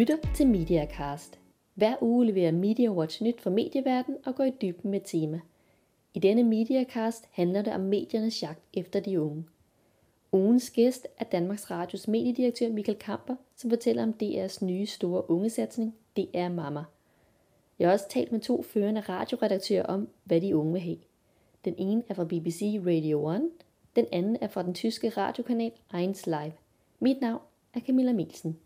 lytter 0.00 0.16
til 0.34 0.46
Mediacast. 0.46 1.38
Hver 1.74 1.96
uge 2.00 2.26
leverer 2.26 2.52
MediaWatch 2.52 3.22
nyt 3.22 3.40
for 3.40 3.50
medieverden 3.50 4.16
og 4.26 4.34
går 4.34 4.44
i 4.44 4.52
dybden 4.62 4.90
med 4.90 5.00
tema. 5.04 5.40
I 6.14 6.18
denne 6.18 6.44
Mediacast 6.44 7.28
handler 7.30 7.62
det 7.62 7.72
om 7.72 7.80
mediernes 7.80 8.42
jagt 8.42 8.60
efter 8.74 9.00
de 9.00 9.20
unge. 9.20 9.44
Ugens 10.32 10.70
gæst 10.70 11.08
er 11.18 11.24
Danmarks 11.24 11.70
Radios 11.70 12.08
mediedirektør 12.08 12.68
Michael 12.68 12.98
Kamper, 12.98 13.36
som 13.56 13.70
fortæller 13.70 14.02
om 14.02 14.14
DR's 14.22 14.64
nye 14.64 14.86
store 14.86 15.30
ungesatsning, 15.30 15.94
DR 16.16 16.48
Mama. 16.48 16.84
Jeg 17.78 17.88
har 17.88 17.92
også 17.92 18.08
talt 18.08 18.32
med 18.32 18.40
to 18.40 18.62
førende 18.62 19.00
radioredaktører 19.00 19.86
om, 19.86 20.08
hvad 20.24 20.40
de 20.40 20.56
unge 20.56 20.72
vil 20.72 20.82
have. 20.82 20.98
Den 21.64 21.74
ene 21.78 22.02
er 22.08 22.14
fra 22.14 22.24
BBC 22.24 22.80
Radio 22.86 23.30
1, 23.30 23.50
den 23.96 24.06
anden 24.12 24.36
er 24.40 24.48
fra 24.48 24.62
den 24.62 24.74
tyske 24.74 25.08
radiokanal 25.08 25.72
1 25.94 26.26
Live. 26.26 26.52
Mit 27.00 27.20
navn 27.20 27.42
er 27.74 27.80
Camilla 27.80 28.12
Mielsen. 28.12 28.58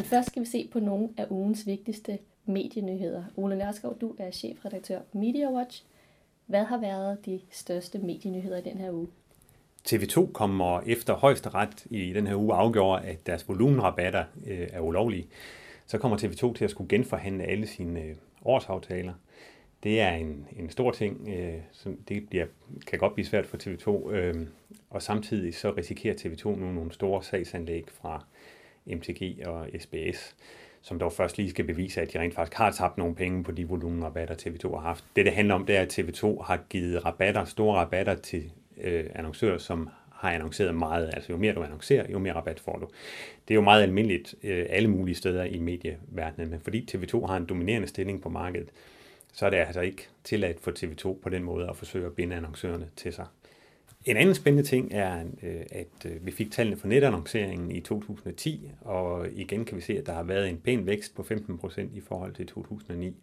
Men 0.00 0.04
først 0.04 0.28
skal 0.28 0.42
vi 0.42 0.46
se 0.46 0.68
på 0.72 0.80
nogle 0.80 1.08
af 1.16 1.26
ugens 1.30 1.66
vigtigste 1.66 2.18
medienyheder. 2.44 3.24
Ole 3.36 3.58
Nørskov, 3.58 3.98
du 4.00 4.14
er 4.18 4.30
chefredaktør 4.30 4.98
på 5.12 5.18
MediaWatch. 5.18 5.84
Hvad 6.46 6.64
har 6.64 6.78
været 6.78 7.26
de 7.26 7.40
største 7.50 7.98
medienyheder 7.98 8.58
i 8.58 8.60
den 8.60 8.78
her 8.78 8.90
uge? 8.90 9.08
TV2 9.88 10.32
kommer 10.32 10.80
efter 10.86 11.14
højesteret 11.14 11.86
i 11.90 12.12
den 12.12 12.26
her 12.26 12.34
uge 12.34 12.54
afgjorde, 12.54 13.02
at 13.04 13.26
deres 13.26 13.48
volumenrabatter 13.48 14.24
øh, 14.46 14.68
er 14.72 14.80
ulovlige. 14.80 15.26
Så 15.86 15.98
kommer 15.98 16.16
TV2 16.18 16.54
til 16.54 16.64
at 16.64 16.70
skulle 16.70 16.88
genforhandle 16.88 17.44
alle 17.44 17.66
sine 17.66 18.02
øh, 18.02 18.16
årsaftaler. 18.44 19.14
Det 19.82 20.00
er 20.00 20.12
en, 20.12 20.46
en 20.56 20.70
stor 20.70 20.90
ting, 20.90 21.28
øh, 21.28 21.60
som 21.72 21.96
det 22.08 22.28
bliver, 22.28 22.46
kan 22.86 22.98
godt 22.98 23.14
blive 23.14 23.26
svært 23.26 23.46
for 23.46 23.56
TV2, 23.56 24.10
øh, 24.10 24.46
og 24.90 25.02
samtidig 25.02 25.54
så 25.54 25.70
risikerer 25.76 26.14
TV2 26.14 26.44
nu 26.48 26.72
nogle 26.72 26.92
store 26.92 27.22
sagsanlæg 27.22 27.84
fra 27.88 28.24
MTG 28.86 29.46
og 29.46 29.68
SBS, 29.78 30.36
som 30.82 30.98
dog 30.98 31.12
først 31.12 31.38
lige 31.38 31.50
skal 31.50 31.64
bevise, 31.64 32.00
at 32.00 32.12
de 32.12 32.20
rent 32.20 32.34
faktisk 32.34 32.58
har 32.58 32.70
tabt 32.70 32.98
nogle 32.98 33.14
penge 33.14 33.44
på 33.44 33.52
de 33.52 33.68
volumenrabatter, 33.68 34.34
TV2 34.34 34.74
har 34.74 34.80
haft. 34.80 35.04
Det, 35.16 35.24
det 35.24 35.34
handler 35.34 35.54
om, 35.54 35.66
det 35.66 35.76
er, 35.76 35.82
at 35.82 35.98
TV2 35.98 36.42
har 36.42 36.58
givet 36.70 37.04
rabatter, 37.04 37.44
store 37.44 37.78
rabatter 37.78 38.14
til 38.14 38.52
øh, 38.80 39.04
annoncører, 39.14 39.58
som 39.58 39.88
har 40.12 40.30
annonceret 40.30 40.74
meget. 40.74 41.10
Altså 41.14 41.32
jo 41.32 41.38
mere 41.38 41.54
du 41.54 41.62
annoncerer, 41.62 42.10
jo 42.12 42.18
mere 42.18 42.34
rabat 42.34 42.60
får 42.60 42.78
du. 42.78 42.88
Det 43.48 43.54
er 43.54 43.56
jo 43.56 43.60
meget 43.60 43.82
almindeligt 43.82 44.34
øh, 44.42 44.66
alle 44.68 44.88
mulige 44.88 45.14
steder 45.14 45.44
i 45.44 45.58
medieverdenen, 45.58 46.50
men 46.50 46.60
fordi 46.60 46.88
TV2 46.92 47.26
har 47.26 47.36
en 47.36 47.46
dominerende 47.46 47.88
stilling 47.88 48.22
på 48.22 48.28
markedet, 48.28 48.68
så 49.32 49.46
er 49.46 49.50
det 49.50 49.56
altså 49.56 49.80
ikke 49.80 50.08
tilladt 50.24 50.60
for 50.60 50.70
TV2 50.70 51.22
på 51.22 51.28
den 51.28 51.42
måde 51.42 51.68
at 51.68 51.76
forsøge 51.76 52.06
at 52.06 52.12
binde 52.12 52.36
annoncørerne 52.36 52.88
til 52.96 53.12
sig. 53.12 53.26
En 54.04 54.16
anden 54.16 54.34
spændende 54.34 54.68
ting 54.68 54.92
er, 54.92 55.24
øh, 55.42 55.62
at 55.70 56.06
øh, 56.06 56.26
vi 56.26 56.30
fik 56.30 56.50
tallene 56.50 56.76
for 56.76 56.88
netannonceringen 56.88 57.70
i 57.70 57.80
2010, 57.80 58.70
og 58.80 59.28
igen 59.32 59.64
kan 59.64 59.76
vi 59.76 59.82
se, 59.82 59.98
at 59.98 60.06
der 60.06 60.12
har 60.12 60.22
været 60.22 60.48
en 60.48 60.58
pæn 60.58 60.86
vækst 60.86 61.14
på 61.14 61.22
15% 61.22 61.80
i 61.96 62.00
forhold 62.00 62.34
til 62.34 62.46
2009. 62.46 63.16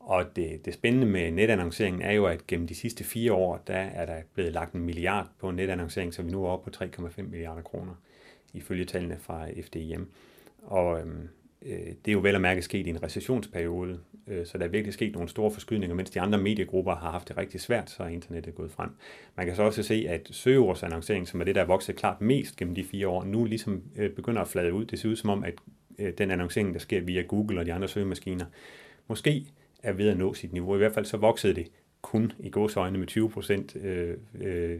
Og 0.00 0.36
det, 0.36 0.64
det 0.64 0.74
spændende 0.74 1.06
med 1.06 1.30
netannonceringen 1.30 2.02
er 2.02 2.12
jo, 2.12 2.26
at 2.26 2.46
gennem 2.46 2.66
de 2.66 2.74
sidste 2.74 3.04
fire 3.04 3.32
år, 3.32 3.62
der 3.66 3.74
er 3.74 4.06
der 4.06 4.22
blevet 4.34 4.52
lagt 4.52 4.72
en 4.72 4.80
milliard 4.80 5.28
på 5.38 5.50
netannoncering, 5.50 6.14
så 6.14 6.22
vi 6.22 6.30
nu 6.30 6.44
er 6.44 6.48
oppe 6.48 6.70
på 6.70 6.84
3,5 6.84 7.22
milliarder 7.22 7.62
kroner, 7.62 7.94
ifølge 8.52 8.84
tallene 8.84 9.18
fra 9.18 9.46
FDIM. 9.62 10.10
Og 10.62 11.00
øhm, 11.00 11.28
Øh, 11.66 11.86
det 12.04 12.08
er 12.08 12.12
jo 12.12 12.18
vel 12.18 12.34
at 12.34 12.40
mærke 12.40 12.62
sket 12.62 12.86
i 12.86 12.90
en 12.90 13.02
recessionsperiode, 13.02 14.00
øh, 14.26 14.46
så 14.46 14.58
der 14.58 14.64
er 14.64 14.68
virkelig 14.68 14.94
sket 14.94 15.12
nogle 15.12 15.28
store 15.28 15.50
forskydninger, 15.50 15.96
mens 15.96 16.10
de 16.10 16.20
andre 16.20 16.38
mediegrupper 16.38 16.94
har 16.94 17.10
haft 17.10 17.28
det 17.28 17.36
rigtig 17.36 17.60
svært, 17.60 17.90
så 17.90 18.02
er 18.02 18.08
internettet 18.08 18.54
gået 18.54 18.70
frem. 18.70 18.90
Man 19.36 19.46
kan 19.46 19.56
så 19.56 19.62
også 19.62 19.82
se, 19.82 20.06
at 20.08 20.28
søgeordsannoncering, 20.30 21.28
som 21.28 21.40
er 21.40 21.44
det, 21.44 21.54
der 21.54 21.60
er 21.60 21.66
vokset 21.66 21.96
klart 21.96 22.20
mest 22.20 22.56
gennem 22.56 22.74
de 22.74 22.84
fire 22.84 23.08
år, 23.08 23.24
nu 23.24 23.44
ligesom 23.44 23.82
øh, 23.96 24.10
begynder 24.10 24.42
at 24.42 24.48
flade 24.48 24.72
ud. 24.72 24.84
Det 24.84 24.98
ser 24.98 25.08
ud 25.08 25.16
som 25.16 25.30
om, 25.30 25.44
at 25.44 25.54
den 26.18 26.30
annoncering, 26.30 26.74
der 26.74 26.80
sker 26.80 27.00
via 27.00 27.22
Google 27.22 27.60
og 27.60 27.66
de 27.66 27.72
andre 27.72 27.88
søgemaskiner, 27.88 28.44
måske 29.08 29.46
er 29.82 29.92
ved 29.92 30.08
at 30.08 30.16
nå 30.16 30.34
sit 30.34 30.52
niveau. 30.52 30.74
I 30.74 30.78
hvert 30.78 30.92
fald 30.92 31.04
så 31.04 31.16
voksede 31.16 31.54
det 31.54 31.70
kun 32.02 32.32
i 32.38 32.50
gåsøjne 32.50 32.98
med 32.98 33.06
20 33.06 33.30
procent 33.30 33.76
øh, 33.76 34.16
øh, 34.40 34.78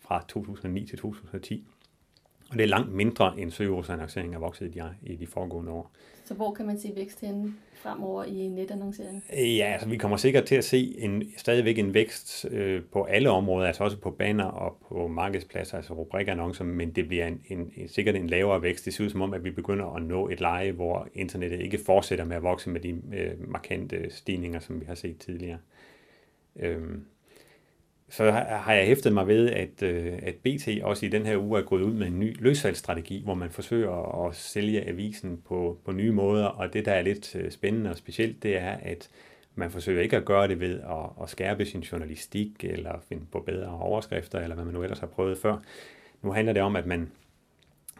fra 0.00 0.24
2009 0.28 0.86
til 0.86 0.98
2010. 0.98 1.66
Og 2.50 2.56
det 2.56 2.62
er 2.62 2.68
langt 2.68 2.92
mindre 2.92 3.40
end 3.40 3.50
søgeordsannoncering 3.50 4.34
er 4.34 4.38
vokset 4.38 4.66
i 4.66 4.70
de, 4.70 4.94
i 5.02 5.16
de 5.16 5.26
foregående 5.26 5.72
år. 5.72 5.92
Så 6.24 6.34
hvor 6.34 6.54
kan 6.54 6.66
man 6.66 6.78
se 6.78 6.92
vækst 6.96 7.20
henne 7.20 7.54
fremover 7.74 8.24
i 8.24 8.48
netannoncering? 8.48 9.24
Ja, 9.32 9.70
altså 9.72 9.88
vi 9.88 9.96
kommer 9.96 10.16
sikkert 10.16 10.44
til 10.44 10.54
at 10.54 10.64
se 10.64 10.94
en, 10.98 11.32
stadigvæk 11.36 11.78
en 11.78 11.94
vækst 11.94 12.46
øh, 12.50 12.82
på 12.92 13.04
alle 13.04 13.30
områder, 13.30 13.66
altså 13.66 13.84
også 13.84 13.96
på 13.96 14.10
baner 14.10 14.44
og 14.44 14.76
på 14.88 15.08
markedspladser, 15.08 15.76
altså 15.76 15.94
rubrikannoncer, 15.94 16.64
men 16.64 16.90
det 16.90 17.08
bliver 17.08 17.26
en, 17.26 17.40
en, 17.48 17.72
en, 17.76 17.88
sikkert 17.88 18.16
en 18.16 18.26
lavere 18.26 18.62
vækst. 18.62 18.84
Det 18.84 18.94
ser 18.94 19.04
ud 19.04 19.10
som 19.10 19.22
om, 19.22 19.34
at 19.34 19.44
vi 19.44 19.50
begynder 19.50 19.96
at 19.96 20.02
nå 20.02 20.28
et 20.28 20.40
leje, 20.40 20.72
hvor 20.72 21.08
internettet 21.14 21.60
ikke 21.60 21.78
fortsætter 21.86 22.24
med 22.24 22.36
at 22.36 22.42
vokse 22.42 22.70
med 22.70 22.80
de 22.80 22.88
øh, 22.88 23.50
markante 23.50 24.10
stigninger, 24.10 24.60
som 24.60 24.80
vi 24.80 24.86
har 24.86 24.94
set 24.94 25.18
tidligere. 25.18 25.58
Øhm, 26.56 27.04
så 28.10 28.30
har 28.30 28.72
jeg 28.72 28.86
hæftet 28.86 29.12
mig 29.12 29.26
ved, 29.26 29.50
at, 29.50 29.82
øh, 29.82 30.18
at 30.22 30.34
BT 30.34 30.68
også 30.82 31.06
i 31.06 31.08
den 31.08 31.26
her 31.26 31.36
uge 31.36 31.58
er 31.58 31.64
gået 31.64 31.82
ud 31.82 31.92
med 31.92 32.06
en 32.06 32.20
ny 32.20 32.36
løssalgsstrategi, 32.40 33.22
hvor 33.24 33.34
man 33.34 33.50
forsøger 33.50 34.26
at 34.26 34.36
sælge 34.36 34.88
avisen 34.88 35.42
på, 35.48 35.78
på 35.84 35.92
nye 35.92 36.12
måder, 36.12 36.44
og 36.46 36.72
det, 36.72 36.84
der 36.84 36.92
er 36.92 37.02
lidt 37.02 37.36
øh, 37.36 37.50
spændende 37.50 37.90
og 37.90 37.96
specielt, 37.96 38.42
det 38.42 38.56
er, 38.56 38.76
at 38.82 39.08
man 39.54 39.70
forsøger 39.70 40.02
ikke 40.02 40.16
at 40.16 40.24
gøre 40.24 40.48
det 40.48 40.60
ved 40.60 40.80
at, 40.80 41.22
at 41.22 41.30
skærpe 41.30 41.66
sin 41.66 41.80
journalistik, 41.80 42.64
eller 42.64 43.00
finde 43.08 43.24
på 43.32 43.40
bedre 43.40 43.78
overskrifter, 43.78 44.40
eller 44.40 44.54
hvad 44.54 44.64
man 44.64 44.74
nu 44.74 44.82
ellers 44.82 44.98
har 44.98 45.06
prøvet 45.06 45.38
før. 45.38 45.56
Nu 46.22 46.32
handler 46.32 46.52
det 46.52 46.62
om, 46.62 46.76
at 46.76 46.86
man 46.86 47.10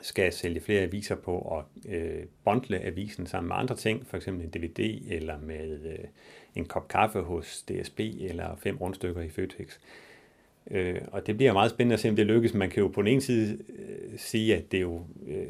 skal 0.01 0.33
sælge 0.33 0.61
flere 0.61 0.83
aviser 0.83 1.15
på 1.15 1.59
at 1.59 1.93
øh, 1.95 2.25
bondle 2.45 2.81
avisen 2.81 3.27
sammen 3.27 3.49
med 3.49 3.57
andre 3.57 3.77
ting, 3.77 4.07
f.eks. 4.07 4.29
en 4.29 4.51
DVD 4.51 5.03
eller 5.09 5.39
med 5.39 5.81
øh, 5.87 6.05
en 6.55 6.65
kop 6.65 6.89
kaffe 6.89 7.21
hos 7.21 7.63
DSB 7.63 8.01
eller 8.01 8.57
fem 8.57 8.77
rundstykker 8.77 9.21
i 9.21 9.29
Føtex. 9.29 9.79
Øh, 10.71 11.01
og 11.13 11.27
det 11.27 11.37
bliver 11.37 11.53
meget 11.53 11.71
spændende 11.71 11.95
at 11.95 12.01
se, 12.01 12.09
om 12.09 12.17
det 12.17 12.27
lykkes. 12.27 12.55
Man 12.55 12.71
kan 12.71 12.83
jo 12.83 12.89
på 12.89 13.03
den 13.03 13.09
ene 13.09 13.21
side 13.21 13.59
øh, 13.79 14.19
sige, 14.19 14.57
at 14.57 14.73
det 14.73 14.77
er 14.77 14.83
jo, 14.83 15.05
øh, 15.27 15.47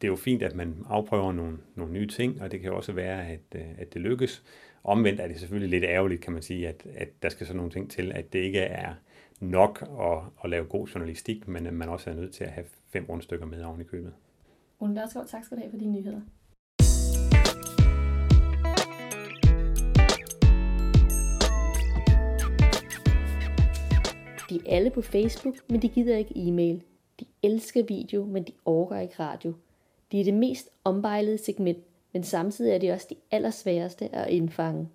det 0.00 0.06
er 0.06 0.08
jo 0.08 0.16
fint, 0.16 0.42
at 0.42 0.54
man 0.54 0.76
afprøver 0.88 1.32
nogle, 1.32 1.58
nogle 1.74 1.92
nye 1.92 2.06
ting, 2.06 2.42
og 2.42 2.52
det 2.52 2.60
kan 2.60 2.70
jo 2.70 2.76
også 2.76 2.92
være, 2.92 3.26
at, 3.26 3.40
øh, 3.54 3.62
at 3.78 3.94
det 3.94 4.02
lykkes. 4.02 4.42
Omvendt 4.84 5.20
er 5.20 5.28
det 5.28 5.40
selvfølgelig 5.40 5.80
lidt 5.80 5.90
ærgerligt, 5.90 6.20
kan 6.20 6.32
man 6.32 6.42
sige, 6.42 6.68
at, 6.68 6.86
at 6.94 7.08
der 7.22 7.28
skal 7.28 7.46
sådan 7.46 7.56
nogle 7.56 7.72
ting 7.72 7.90
til, 7.90 8.12
at 8.12 8.32
det 8.32 8.38
ikke 8.38 8.60
er 8.60 8.94
nok 9.40 9.88
at, 10.00 10.18
at 10.44 10.50
lave 10.50 10.64
god 10.64 10.86
journalistik, 10.86 11.48
men 11.48 11.66
at 11.66 11.74
man 11.74 11.88
også 11.88 12.10
er 12.10 12.14
nødt 12.14 12.34
til 12.34 12.44
at 12.44 12.50
have 12.50 12.66
fem 12.88 13.04
rundstykker 13.08 13.46
med 13.46 13.64
oven 13.64 13.80
i 13.80 13.84
købet. 13.84 14.12
Ole 14.80 14.94
Nørskov, 14.94 15.26
tak 15.26 15.44
skal 15.44 15.56
du 15.56 15.60
have 15.60 15.70
for 15.70 15.78
dine 15.78 15.92
nyheder. 15.92 16.20
De 24.54 24.60
er 24.66 24.76
alle 24.76 24.90
på 24.90 25.02
Facebook, 25.02 25.54
men 25.70 25.82
de 25.82 25.88
gider 25.88 26.16
ikke 26.16 26.32
e-mail. 26.36 26.82
De 27.20 27.24
elsker 27.42 27.82
video, 27.82 28.24
men 28.24 28.42
de 28.42 28.52
overgår 28.64 28.96
ikke 28.96 29.14
radio. 29.18 29.54
De 30.12 30.20
er 30.20 30.24
det 30.24 30.34
mest 30.34 30.68
ombejlede 30.84 31.38
segment, 31.38 31.78
men 32.12 32.22
samtidig 32.22 32.72
er 32.72 32.78
de 32.78 32.90
også 32.90 33.06
de 33.10 33.16
allersværeste 33.30 34.14
at 34.14 34.30
indfange. 34.30 34.88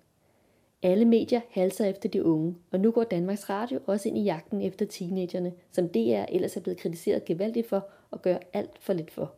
Alle 0.82 1.04
medier 1.04 1.40
halser 1.50 1.84
efter 1.84 2.08
de 2.08 2.24
unge, 2.24 2.56
og 2.70 2.80
nu 2.80 2.90
går 2.90 3.04
Danmarks 3.04 3.50
Radio 3.50 3.80
også 3.86 4.08
ind 4.08 4.18
i 4.18 4.22
jagten 4.22 4.62
efter 4.62 4.86
teenagerne, 4.86 5.52
som 5.70 5.88
DR 5.88 6.24
ellers 6.28 6.56
er 6.56 6.60
blevet 6.60 6.78
kritiseret 6.78 7.24
gevaldigt 7.24 7.68
for 7.68 7.88
at 8.12 8.22
gøre 8.22 8.38
alt 8.52 8.78
for 8.78 8.92
lidt 8.92 9.10
for. 9.10 9.34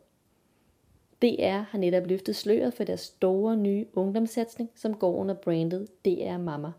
DR 1.21 1.61
har 1.61 1.77
netop 1.77 2.07
løftet 2.07 2.35
sløret 2.35 2.73
for 2.73 2.83
deres 2.83 3.01
store 3.01 3.57
nye 3.57 3.85
ungdomssatsning, 3.93 4.69
som 4.75 4.93
går 4.93 5.15
under 5.15 5.33
brandet 5.33 5.87
DR 6.05 6.37
Mama. 6.37 6.71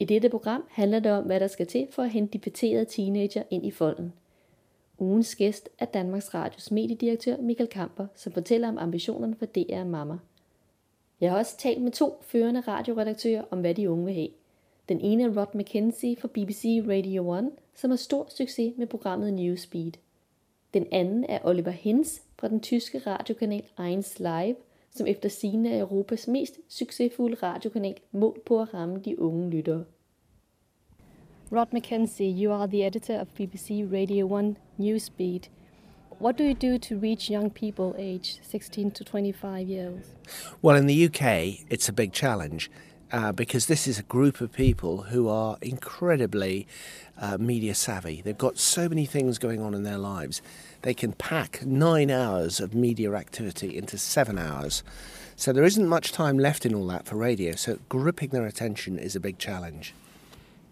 I 0.00 0.04
dette 0.04 0.28
program 0.28 0.64
handler 0.70 1.00
det 1.00 1.12
om, 1.12 1.24
hvad 1.24 1.40
der 1.40 1.46
skal 1.46 1.66
til 1.66 1.86
for 1.90 2.02
at 2.02 2.10
hente 2.10 2.32
de 2.32 2.38
peterede 2.38 2.84
teenager 2.84 3.42
ind 3.50 3.66
i 3.66 3.70
folden. 3.70 4.12
Ugens 4.98 5.34
gæst 5.34 5.68
er 5.78 5.84
Danmarks 5.84 6.34
Radios 6.34 6.70
mediedirektør 6.70 7.36
Michael 7.36 7.68
Kamper, 7.68 8.06
som 8.14 8.32
fortæller 8.32 8.68
om 8.68 8.78
ambitionerne 8.78 9.34
for 9.34 9.46
DR 9.46 9.84
Mama. 9.84 10.18
Jeg 11.20 11.30
har 11.30 11.38
også 11.38 11.56
talt 11.58 11.82
med 11.82 11.92
to 11.92 12.22
førende 12.22 12.60
radioredaktører 12.60 13.44
om, 13.50 13.60
hvad 13.60 13.74
de 13.74 13.90
unge 13.90 14.04
vil 14.04 14.14
have. 14.14 14.28
Den 14.88 15.00
ene 15.00 15.22
er 15.22 15.40
Rod 15.40 15.54
McKenzie 15.54 16.16
fra 16.16 16.28
BBC 16.28 16.84
Radio 16.88 17.34
1, 17.34 17.50
som 17.74 17.90
har 17.90 17.96
stor 17.96 18.26
succes 18.28 18.74
med 18.76 18.86
programmet 18.86 19.34
Newspeed. 19.34 19.92
Den 20.74 20.86
anden 20.92 21.24
er 21.24 21.38
Oliver 21.44 21.70
Hens 21.70 22.22
fra 22.38 22.48
den 22.48 22.60
tyske 22.60 22.98
radiokanal 22.98 23.64
1 23.98 24.18
Live, 24.18 24.56
som 24.94 25.06
efter 25.06 25.28
sine 25.28 25.74
er 25.74 25.80
Europas 25.80 26.28
mest 26.28 26.58
succesfulde 26.68 27.36
radiokanal 27.42 27.94
mål 28.12 28.40
på 28.46 28.60
at 28.60 28.74
ramme 28.74 29.00
de 29.04 29.18
unge 29.18 29.50
lyttere. 29.50 29.84
Rod 31.52 31.66
McKenzie, 31.72 32.44
you 32.44 32.52
are 32.52 32.66
the 32.66 32.86
editor 32.86 33.20
of 33.20 33.26
BBC 33.34 33.70
Radio 33.92 34.38
1 34.38 34.56
Newspeed. 34.78 35.50
What 36.20 36.38
do 36.38 36.44
you 36.44 36.54
do 36.54 36.78
to 36.78 36.94
reach 37.02 37.30
young 37.30 37.50
people 37.50 37.92
aged 37.98 38.38
16 38.42 38.90
to 38.90 39.04
25 39.04 39.68
years? 39.68 40.04
Well, 40.62 40.76
in 40.76 40.86
the 40.86 41.06
UK, 41.06 41.22
it's 41.70 41.88
a 41.88 41.92
big 41.92 42.12
challenge. 42.12 42.70
Uh, 43.14 43.30
because 43.30 43.66
this 43.66 43.86
is 43.86 43.96
a 43.96 44.02
group 44.02 44.40
of 44.40 44.52
people 44.52 45.02
who 45.02 45.28
are 45.28 45.56
incredibly 45.62 46.66
uh, 47.20 47.38
media 47.38 47.72
savvy. 47.72 48.20
They've 48.20 48.36
got 48.36 48.58
so 48.58 48.88
many 48.88 49.06
things 49.06 49.38
going 49.38 49.62
on 49.62 49.72
in 49.72 49.84
their 49.84 49.98
lives. 49.98 50.42
They 50.82 50.94
can 50.94 51.12
pack 51.12 51.64
nine 51.64 52.10
hours 52.10 52.58
of 52.58 52.74
media 52.74 53.14
activity 53.14 53.78
into 53.78 53.98
seven 53.98 54.36
hours. 54.36 54.82
So 55.36 55.52
there 55.52 55.62
isn't 55.62 55.86
much 55.86 56.10
time 56.10 56.40
left 56.40 56.66
in 56.66 56.74
all 56.74 56.88
that 56.88 57.06
for 57.06 57.14
radio. 57.14 57.54
So 57.54 57.78
gripping 57.88 58.30
their 58.30 58.46
attention 58.46 58.98
is 58.98 59.14
a 59.14 59.20
big 59.20 59.38
challenge. 59.38 59.94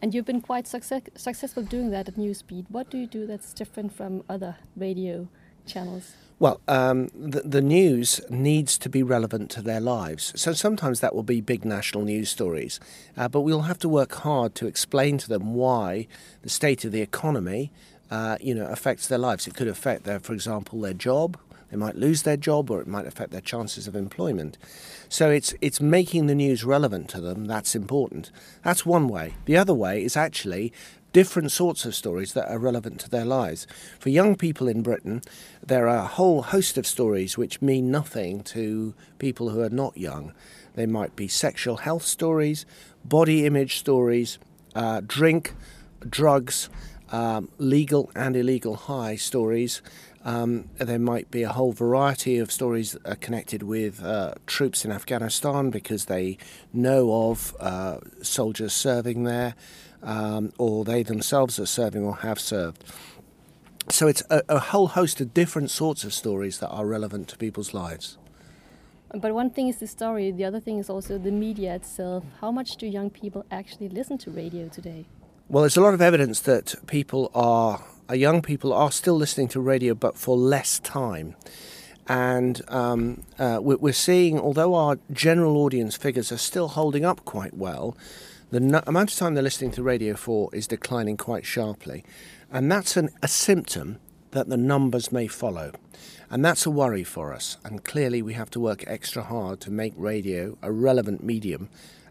And 0.00 0.12
you've 0.12 0.26
been 0.26 0.40
quite 0.40 0.66
success- 0.66 1.10
successful 1.14 1.62
doing 1.62 1.90
that 1.90 2.08
at 2.08 2.16
Newspeed. 2.16 2.66
What 2.68 2.90
do 2.90 2.98
you 2.98 3.06
do 3.06 3.24
that's 3.24 3.52
different 3.52 3.94
from 3.94 4.24
other 4.28 4.56
radio 4.76 5.28
channels? 5.64 6.14
Well, 6.42 6.60
um, 6.66 7.06
the, 7.14 7.42
the, 7.42 7.60
news 7.60 8.20
needs 8.28 8.76
to 8.78 8.88
be 8.88 9.04
relevant 9.04 9.48
to 9.52 9.62
their 9.62 9.78
lives. 9.78 10.32
So 10.34 10.52
sometimes 10.54 10.98
that 10.98 11.14
will 11.14 11.22
be 11.22 11.40
big 11.40 11.64
national 11.64 12.02
news 12.02 12.30
stories, 12.30 12.80
uh, 13.16 13.28
but 13.28 13.42
we'll 13.42 13.70
have 13.70 13.78
to 13.78 13.88
work 13.88 14.12
hard 14.12 14.56
to 14.56 14.66
explain 14.66 15.18
to 15.18 15.28
them 15.28 15.54
why 15.54 16.08
the 16.42 16.48
state 16.48 16.84
of 16.84 16.90
the 16.90 17.00
economy, 17.00 17.70
uh, 18.10 18.38
you 18.40 18.56
know, 18.56 18.66
affects 18.66 19.06
their 19.06 19.18
lives. 19.18 19.46
It 19.46 19.54
could 19.54 19.68
affect 19.68 20.02
their, 20.02 20.18
for 20.18 20.32
example, 20.32 20.80
their 20.80 20.94
job. 20.94 21.38
They 21.70 21.76
might 21.76 21.94
lose 21.94 22.22
their 22.22 22.36
job, 22.36 22.72
or 22.72 22.80
it 22.80 22.88
might 22.88 23.06
affect 23.06 23.30
their 23.30 23.40
chances 23.40 23.86
of 23.86 23.94
employment. 23.94 24.58
So 25.08 25.30
it's 25.30 25.54
it's 25.60 25.80
making 25.80 26.26
the 26.26 26.34
news 26.34 26.64
relevant 26.64 27.08
to 27.10 27.20
them. 27.20 27.44
That's 27.44 27.76
important. 27.76 28.32
That's 28.64 28.84
one 28.84 29.06
way. 29.06 29.34
The 29.44 29.56
other 29.56 29.74
way 29.74 30.02
is 30.02 30.16
actually 30.16 30.72
different 31.12 31.52
sorts 31.52 31.84
of 31.84 31.94
stories 31.94 32.32
that 32.32 32.50
are 32.50 32.58
relevant 32.58 33.00
to 33.00 33.10
their 33.10 33.24
lives. 33.24 33.66
For 33.98 34.08
young 34.08 34.36
people 34.36 34.68
in 34.68 34.82
Britain, 34.82 35.22
there 35.64 35.88
are 35.88 36.04
a 36.04 36.06
whole 36.06 36.42
host 36.42 36.78
of 36.78 36.86
stories 36.86 37.36
which 37.36 37.62
mean 37.62 37.90
nothing 37.90 38.42
to 38.44 38.94
people 39.18 39.50
who 39.50 39.60
are 39.60 39.70
not 39.70 39.96
young. 39.96 40.32
They 40.74 40.86
might 40.86 41.14
be 41.14 41.28
sexual 41.28 41.78
health 41.78 42.04
stories, 42.04 42.64
body 43.04 43.44
image 43.44 43.78
stories, 43.78 44.38
uh, 44.74 45.02
drink, 45.06 45.54
drugs, 46.08 46.70
um, 47.10 47.50
legal 47.58 48.10
and 48.14 48.34
illegal 48.34 48.74
high 48.74 49.16
stories. 49.16 49.82
Um, 50.24 50.70
there 50.76 51.00
might 51.00 51.30
be 51.30 51.42
a 51.42 51.50
whole 51.50 51.72
variety 51.72 52.38
of 52.38 52.50
stories 52.50 52.96
connected 53.20 53.62
with 53.64 54.02
uh, 54.02 54.34
troops 54.46 54.84
in 54.84 54.92
Afghanistan 54.92 55.70
because 55.70 56.06
they 56.06 56.38
know 56.72 57.30
of 57.30 57.54
uh, 57.60 57.98
soldiers 58.22 58.72
serving 58.72 59.24
there 59.24 59.54
um, 60.02 60.52
or 60.58 60.84
they 60.84 61.02
themselves 61.02 61.58
are 61.58 61.66
serving 61.66 62.04
or 62.04 62.16
have 62.16 62.40
served. 62.40 62.84
So 63.88 64.06
it's 64.06 64.22
a, 64.30 64.42
a 64.48 64.58
whole 64.58 64.88
host 64.88 65.20
of 65.20 65.34
different 65.34 65.70
sorts 65.70 66.04
of 66.04 66.14
stories 66.14 66.58
that 66.58 66.68
are 66.68 66.86
relevant 66.86 67.28
to 67.28 67.36
people's 67.36 67.74
lives. 67.74 68.18
But 69.14 69.34
one 69.34 69.50
thing 69.50 69.68
is 69.68 69.76
the 69.76 69.86
story, 69.86 70.30
the 70.30 70.44
other 70.44 70.60
thing 70.60 70.78
is 70.78 70.88
also 70.88 71.18
the 71.18 71.32
media 71.32 71.74
itself. 71.74 72.24
How 72.40 72.50
much 72.50 72.76
do 72.76 72.86
young 72.86 73.10
people 73.10 73.44
actually 73.50 73.90
listen 73.90 74.16
to 74.18 74.30
radio 74.30 74.68
today? 74.68 75.04
Well, 75.48 75.62
there's 75.62 75.76
a 75.76 75.82
lot 75.82 75.92
of 75.92 76.00
evidence 76.00 76.40
that 76.40 76.74
people 76.86 77.30
are, 77.34 77.84
uh, 78.08 78.14
young 78.14 78.40
people 78.40 78.72
are 78.72 78.90
still 78.90 79.16
listening 79.16 79.48
to 79.48 79.60
radio, 79.60 79.94
but 79.94 80.16
for 80.16 80.34
less 80.34 80.78
time. 80.78 81.36
And 82.08 82.62
um, 82.68 83.24
uh, 83.38 83.58
we're 83.60 83.92
seeing, 83.92 84.40
although 84.40 84.74
our 84.74 84.98
general 85.12 85.58
audience 85.58 85.94
figures 85.94 86.32
are 86.32 86.38
still 86.38 86.68
holding 86.68 87.04
up 87.04 87.24
quite 87.26 87.54
well, 87.54 87.96
the 88.52 88.60
no- 88.60 88.82
amount 88.86 89.10
of 89.10 89.18
time 89.18 89.32
they're 89.32 89.42
listening 89.42 89.70
to 89.72 89.82
radio 89.82 90.14
4 90.14 90.50
is 90.52 90.66
declining 90.66 91.16
quite 91.16 91.46
sharply. 91.46 92.04
And 92.50 92.70
that's 92.70 92.98
an, 92.98 93.08
a 93.22 93.28
symptom 93.28 93.98
that 94.32 94.50
the 94.50 94.58
numbers 94.58 95.10
may 95.10 95.26
follow. 95.26 95.72
And 96.30 96.44
that's 96.44 96.66
a 96.66 96.70
worry 96.70 97.02
for 97.02 97.32
us. 97.32 97.56
And 97.64 97.82
clearly, 97.82 98.20
we 98.20 98.34
have 98.34 98.50
to 98.50 98.60
work 98.60 98.84
extra 98.86 99.22
hard 99.22 99.60
to 99.62 99.70
make 99.70 99.94
radio 99.96 100.58
a 100.60 100.70
relevant 100.70 101.24
medium. 101.24 101.70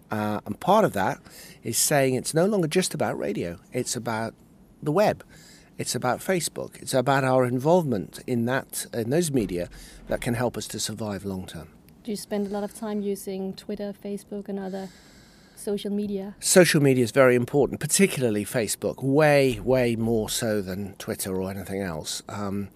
Uh, 0.10 0.42
and 0.48 0.60
part 0.60 0.84
of 0.84 0.94
that 0.94 1.20
is 1.62 1.78
saying 1.78 2.16
it's 2.16 2.34
no 2.34 2.48
longer 2.48 2.68
just 2.68 2.96
about 2.96 3.20
radio, 3.20 3.60
it's 3.72 3.96
about 3.96 4.34
the 4.82 4.92
web. 4.92 5.24
It's 5.78 5.96
about 5.96 6.20
Facebook. 6.20 6.82
It's 6.82 6.94
about 6.94 7.24
our 7.24 7.46
involvement 7.46 8.20
in 8.28 8.46
that 8.46 8.86
in 8.94 9.10
those 9.10 9.32
media 9.32 9.70
that 10.08 10.22
can 10.22 10.34
help 10.34 10.58
us 10.58 10.68
to 10.70 10.80
survive 10.80 11.24
long 11.24 11.46
term. 11.46 11.70
Do 12.04 12.12
you 12.12 12.18
spend 12.18 12.48
a 12.48 12.50
lot 12.50 12.64
of 12.64 12.74
time 12.74 13.02
using 13.02 13.54
Twitter, 13.54 13.94
Facebook, 14.04 14.50
and 14.50 14.60
other 14.60 14.90
social 15.62 15.92
media? 15.92 16.36
Social 16.40 16.82
media 16.82 17.04
is 17.04 17.12
very 17.12 17.36
important, 17.36 17.80
particularly 17.80 18.44
Facebook, 18.44 19.04
way, 19.04 19.60
way 19.60 19.96
more 19.96 20.30
so 20.30 20.62
than 20.62 20.94
Twitter 20.96 21.40
or 21.40 21.50
anything 21.50 21.82
else. 21.82 22.24
Um, 22.28 22.70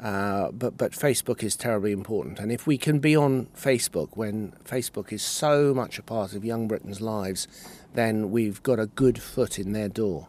uh, 0.00 0.50
but 0.52 0.76
but 0.76 0.92
Facebook 0.92 1.42
is 1.42 1.56
terribly 1.56 1.90
important, 1.90 2.38
and 2.38 2.52
if 2.52 2.66
we 2.66 2.76
can 2.76 2.98
be 2.98 3.16
on 3.16 3.46
Facebook 3.56 4.10
when 4.14 4.52
Facebook 4.64 5.10
is 5.10 5.22
so 5.22 5.72
much 5.72 5.98
a 5.98 6.02
part 6.02 6.34
of 6.34 6.44
young 6.44 6.68
Britain's 6.68 7.00
lives, 7.00 7.48
then 7.94 8.30
we've 8.30 8.62
got 8.62 8.78
a 8.78 8.86
good 8.86 9.20
foot 9.20 9.58
in 9.58 9.72
their 9.72 9.88
door. 9.88 10.28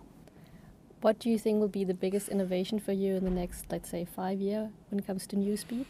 What 1.02 1.20
do 1.20 1.30
you 1.30 1.38
think 1.38 1.60
will 1.60 1.68
be 1.68 1.84
the 1.84 1.94
biggest 1.94 2.30
innovation 2.30 2.80
for 2.80 2.94
you 2.94 3.16
in 3.16 3.26
the 3.26 3.30
next, 3.30 3.66
let's 3.70 3.90
say, 3.90 4.06
five 4.06 4.40
years 4.40 4.70
when 4.90 5.00
it 5.00 5.06
comes 5.06 5.28
to 5.28 5.36
newspeed? 5.36 5.86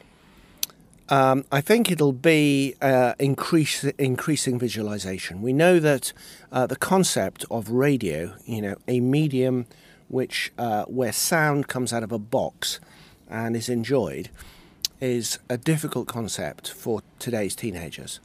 Um, 1.09 1.45
I 1.51 1.61
think 1.61 1.89
it'll 1.89 2.11
be 2.11 2.75
uh, 2.81 3.13
increase, 3.17 3.83
increasing 3.83 4.59
visualization. 4.59 5.41
We 5.41 5.53
know 5.53 5.79
that 5.79 6.11
uh, 6.51 6.67
the 6.67 6.75
concept 6.75 7.45
of 7.49 7.69
radio, 7.69 8.33
you 8.45 8.61
know, 8.61 8.75
a 8.87 8.99
medium 8.99 9.67
which 10.09 10.51
uh, 10.57 10.83
where 10.85 11.13
sound 11.13 11.67
comes 11.67 11.93
out 11.93 12.03
of 12.03 12.11
a 12.11 12.19
box 12.19 12.79
and 13.29 13.55
is 13.55 13.69
enjoyed, 13.69 14.29
is 14.99 15.39
a 15.49 15.57
difficult 15.57 16.07
concept 16.07 16.69
for 16.69 17.01
today's 17.19 17.55
teenagers. 17.55 18.19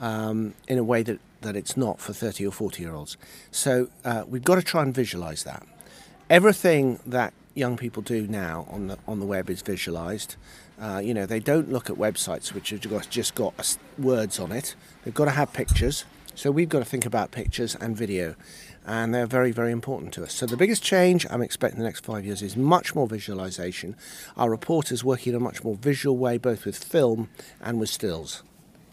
Um, 0.00 0.54
in 0.68 0.78
a 0.78 0.84
way 0.84 1.02
that, 1.02 1.18
that 1.40 1.56
it's 1.56 1.76
not 1.76 1.98
for 2.00 2.12
30 2.12 2.46
or 2.46 2.52
40 2.52 2.82
year 2.82 2.92
olds. 2.92 3.16
So 3.50 3.88
uh, 4.04 4.24
we've 4.28 4.44
got 4.44 4.54
to 4.54 4.62
try 4.62 4.82
and 4.82 4.94
visualize 4.94 5.42
that. 5.42 5.66
Everything 6.30 7.00
that 7.04 7.34
young 7.54 7.76
people 7.76 8.02
do 8.02 8.26
now 8.28 8.66
on 8.70 8.86
the 8.86 8.98
on 9.08 9.18
the 9.18 9.26
web 9.26 9.50
is 9.50 9.62
visualized. 9.62 10.36
Uh, 10.80 11.00
you 11.02 11.12
know, 11.12 11.26
they 11.26 11.40
don't 11.40 11.72
look 11.72 11.90
at 11.90 11.96
websites 11.96 12.52
which 12.52 12.70
have 12.70 13.10
just 13.10 13.34
got 13.34 13.76
words 13.98 14.38
on 14.38 14.52
it. 14.52 14.76
They've 15.04 15.14
got 15.14 15.24
to 15.24 15.32
have 15.32 15.52
pictures. 15.52 16.04
So 16.34 16.52
we've 16.52 16.68
got 16.68 16.78
to 16.78 16.84
think 16.84 17.04
about 17.04 17.32
pictures 17.32 17.74
and 17.74 17.96
video, 17.96 18.36
and 18.86 19.12
they're 19.12 19.26
very, 19.26 19.50
very 19.50 19.72
important 19.72 20.12
to 20.14 20.22
us. 20.22 20.32
So 20.32 20.46
the 20.46 20.56
biggest 20.56 20.84
change 20.84 21.26
I'm 21.30 21.42
expecting 21.42 21.78
in 21.78 21.82
the 21.82 21.88
next 21.88 22.04
five 22.04 22.24
years 22.24 22.42
is 22.42 22.56
much 22.56 22.94
more 22.94 23.08
visualization. 23.08 23.96
Our 24.36 24.48
reporters 24.48 25.02
working 25.02 25.32
in 25.32 25.36
a 25.36 25.40
much 25.40 25.64
more 25.64 25.74
visual 25.74 26.16
way, 26.16 26.38
both 26.38 26.64
with 26.64 26.78
film 26.78 27.28
and 27.60 27.80
with 27.80 27.88
stills. 27.88 28.44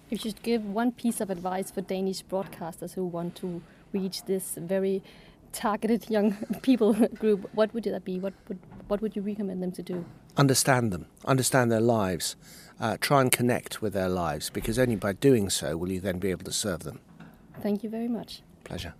If 0.09 0.25
you 0.25 0.31
should 0.31 0.41
give 0.41 0.65
one 0.65 0.91
piece 0.91 1.21
of 1.21 1.29
advice 1.29 1.69
for 1.69 1.81
Danish 1.81 2.23
broadcasters 2.23 2.93
who 2.93 3.05
want 3.05 3.35
to 3.35 3.61
reach 3.93 4.23
this 4.25 4.57
very 4.59 5.03
targeted 5.55 6.09
young 6.09 6.33
people 6.61 6.93
group, 7.19 7.49
what 7.53 7.73
would 7.73 7.85
that 7.85 8.05
be? 8.05 8.19
What 8.19 8.33
would 8.47 8.59
what 8.87 9.01
would 9.01 9.15
you 9.15 9.23
recommend 9.23 9.63
them 9.63 9.71
to 9.71 9.81
do? 9.81 10.05
Understand 10.37 10.91
them, 10.91 11.07
understand 11.25 11.71
their 11.71 11.81
lives, 11.81 12.35
uh, 12.79 12.97
try 12.99 13.21
and 13.21 13.31
connect 13.31 13.81
with 13.81 13.93
their 13.93 14.09
lives, 14.09 14.51
because 14.51 14.77
only 14.77 14.95
by 14.95 15.13
doing 15.13 15.49
so 15.49 15.75
will 15.75 15.91
you 15.91 15.99
then 15.99 16.19
be 16.19 16.29
able 16.29 16.43
to 16.43 16.51
serve 16.51 16.83
them. 16.83 16.99
Thank 17.61 17.83
you 17.83 17.89
very 17.89 18.07
much. 18.07 18.41
Pleasure. 18.63 18.93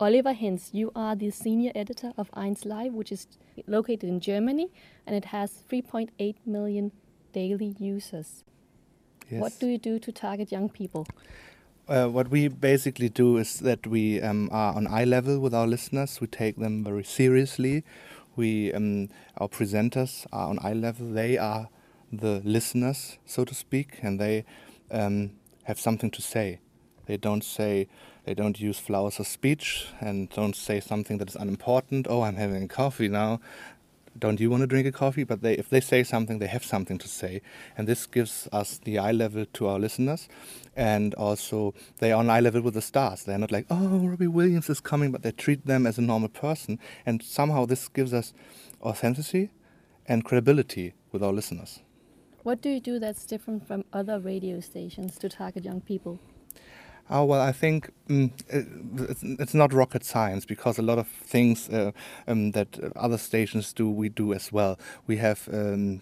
Oliver 0.00 0.32
Hens, 0.32 0.70
you 0.72 0.90
are 0.96 1.14
the 1.14 1.30
senior 1.30 1.70
editor 1.76 2.12
of 2.16 2.28
Eins 2.32 2.66
Live, 2.66 2.92
which 2.92 3.12
is 3.12 3.28
located 3.68 4.08
in 4.08 4.18
Germany, 4.18 4.68
and 5.06 5.14
it 5.14 5.26
has 5.26 5.62
3.8 5.70 6.34
million 6.44 6.90
daily 7.32 7.76
users. 7.78 8.42
Yes. 9.30 9.40
What 9.40 9.52
do 9.60 9.68
you 9.68 9.78
do 9.78 10.00
to 10.00 10.10
target 10.10 10.50
young 10.50 10.68
people? 10.68 11.06
Uh, 11.88 12.06
what 12.06 12.30
we 12.30 12.46
basically 12.48 13.08
do 13.08 13.36
is 13.38 13.58
that 13.58 13.86
we 13.86 14.20
um, 14.22 14.48
are 14.52 14.74
on 14.74 14.86
eye 14.86 15.04
level 15.04 15.40
with 15.40 15.52
our 15.52 15.66
listeners. 15.66 16.20
We 16.20 16.28
take 16.28 16.56
them 16.56 16.84
very 16.84 17.02
seriously. 17.02 17.82
We 18.36 18.72
um, 18.72 19.08
our 19.36 19.48
presenters 19.48 20.26
are 20.32 20.48
on 20.48 20.58
eye 20.62 20.74
level. 20.74 21.12
They 21.12 21.36
are 21.38 21.68
the 22.12 22.40
listeners, 22.44 23.18
so 23.26 23.44
to 23.44 23.54
speak, 23.54 23.98
and 24.02 24.20
they 24.20 24.44
um, 24.92 25.32
have 25.64 25.80
something 25.80 26.10
to 26.12 26.22
say. 26.22 26.60
They 27.06 27.16
don't 27.16 27.42
say 27.42 27.88
they 28.24 28.34
don't 28.34 28.60
use 28.60 28.78
flowers 28.78 29.18
of 29.18 29.26
speech 29.26 29.88
and 30.00 30.30
don't 30.30 30.54
say 30.54 30.78
something 30.78 31.18
that 31.18 31.28
is 31.30 31.36
unimportant. 31.36 32.06
Oh, 32.08 32.22
I'm 32.22 32.36
having 32.36 32.68
coffee 32.68 33.08
now 33.08 33.40
don't 34.18 34.40
you 34.40 34.50
want 34.50 34.60
to 34.62 34.66
drink 34.66 34.86
a 34.86 34.92
coffee? 34.92 35.24
But 35.24 35.42
they, 35.42 35.54
if 35.54 35.68
they 35.68 35.80
say 35.80 36.02
something, 36.02 36.38
they 36.38 36.46
have 36.46 36.64
something 36.64 36.98
to 36.98 37.08
say. 37.08 37.42
And 37.76 37.88
this 37.88 38.06
gives 38.06 38.48
us 38.52 38.78
the 38.78 38.98
eye 38.98 39.12
level 39.12 39.44
to 39.44 39.66
our 39.66 39.78
listeners. 39.78 40.28
And 40.76 41.14
also, 41.14 41.74
they 41.98 42.12
are 42.12 42.18
on 42.18 42.30
eye 42.30 42.40
level 42.40 42.62
with 42.62 42.74
the 42.74 42.82
stars. 42.82 43.24
They're 43.24 43.38
not 43.38 43.52
like, 43.52 43.66
oh, 43.70 44.06
Robbie 44.06 44.26
Williams 44.26 44.68
is 44.70 44.80
coming, 44.80 45.12
but 45.12 45.22
they 45.22 45.32
treat 45.32 45.66
them 45.66 45.86
as 45.86 45.98
a 45.98 46.02
normal 46.02 46.28
person. 46.28 46.78
And 47.06 47.22
somehow 47.22 47.66
this 47.66 47.88
gives 47.88 48.12
us 48.12 48.32
authenticity 48.82 49.50
and 50.06 50.24
credibility 50.24 50.94
with 51.12 51.22
our 51.22 51.32
listeners. 51.32 51.80
What 52.42 52.60
do 52.60 52.70
you 52.70 52.80
do 52.80 52.98
that's 52.98 53.24
different 53.24 53.66
from 53.66 53.84
other 53.92 54.18
radio 54.18 54.60
stations 54.60 55.16
to 55.18 55.28
target 55.28 55.64
young 55.64 55.80
people? 55.80 56.18
Oh, 57.10 57.24
well, 57.24 57.40
I 57.40 57.52
think 57.52 57.90
mm, 58.08 58.30
it's, 58.48 59.22
it's, 59.22 59.54
not 59.54 59.72
rocket 59.72 60.04
science 60.04 60.46
because 60.46 60.78
a 60.78 60.82
lot 60.82 60.98
of 60.98 61.08
things 61.08 61.68
uh, 61.68 61.92
um, 62.26 62.52
that 62.52 62.78
other 62.96 63.18
stations 63.18 63.72
do, 63.72 63.90
we 63.90 64.08
do 64.08 64.32
as 64.32 64.52
well. 64.52 64.78
We 65.06 65.16
have 65.18 65.48
um, 65.52 66.00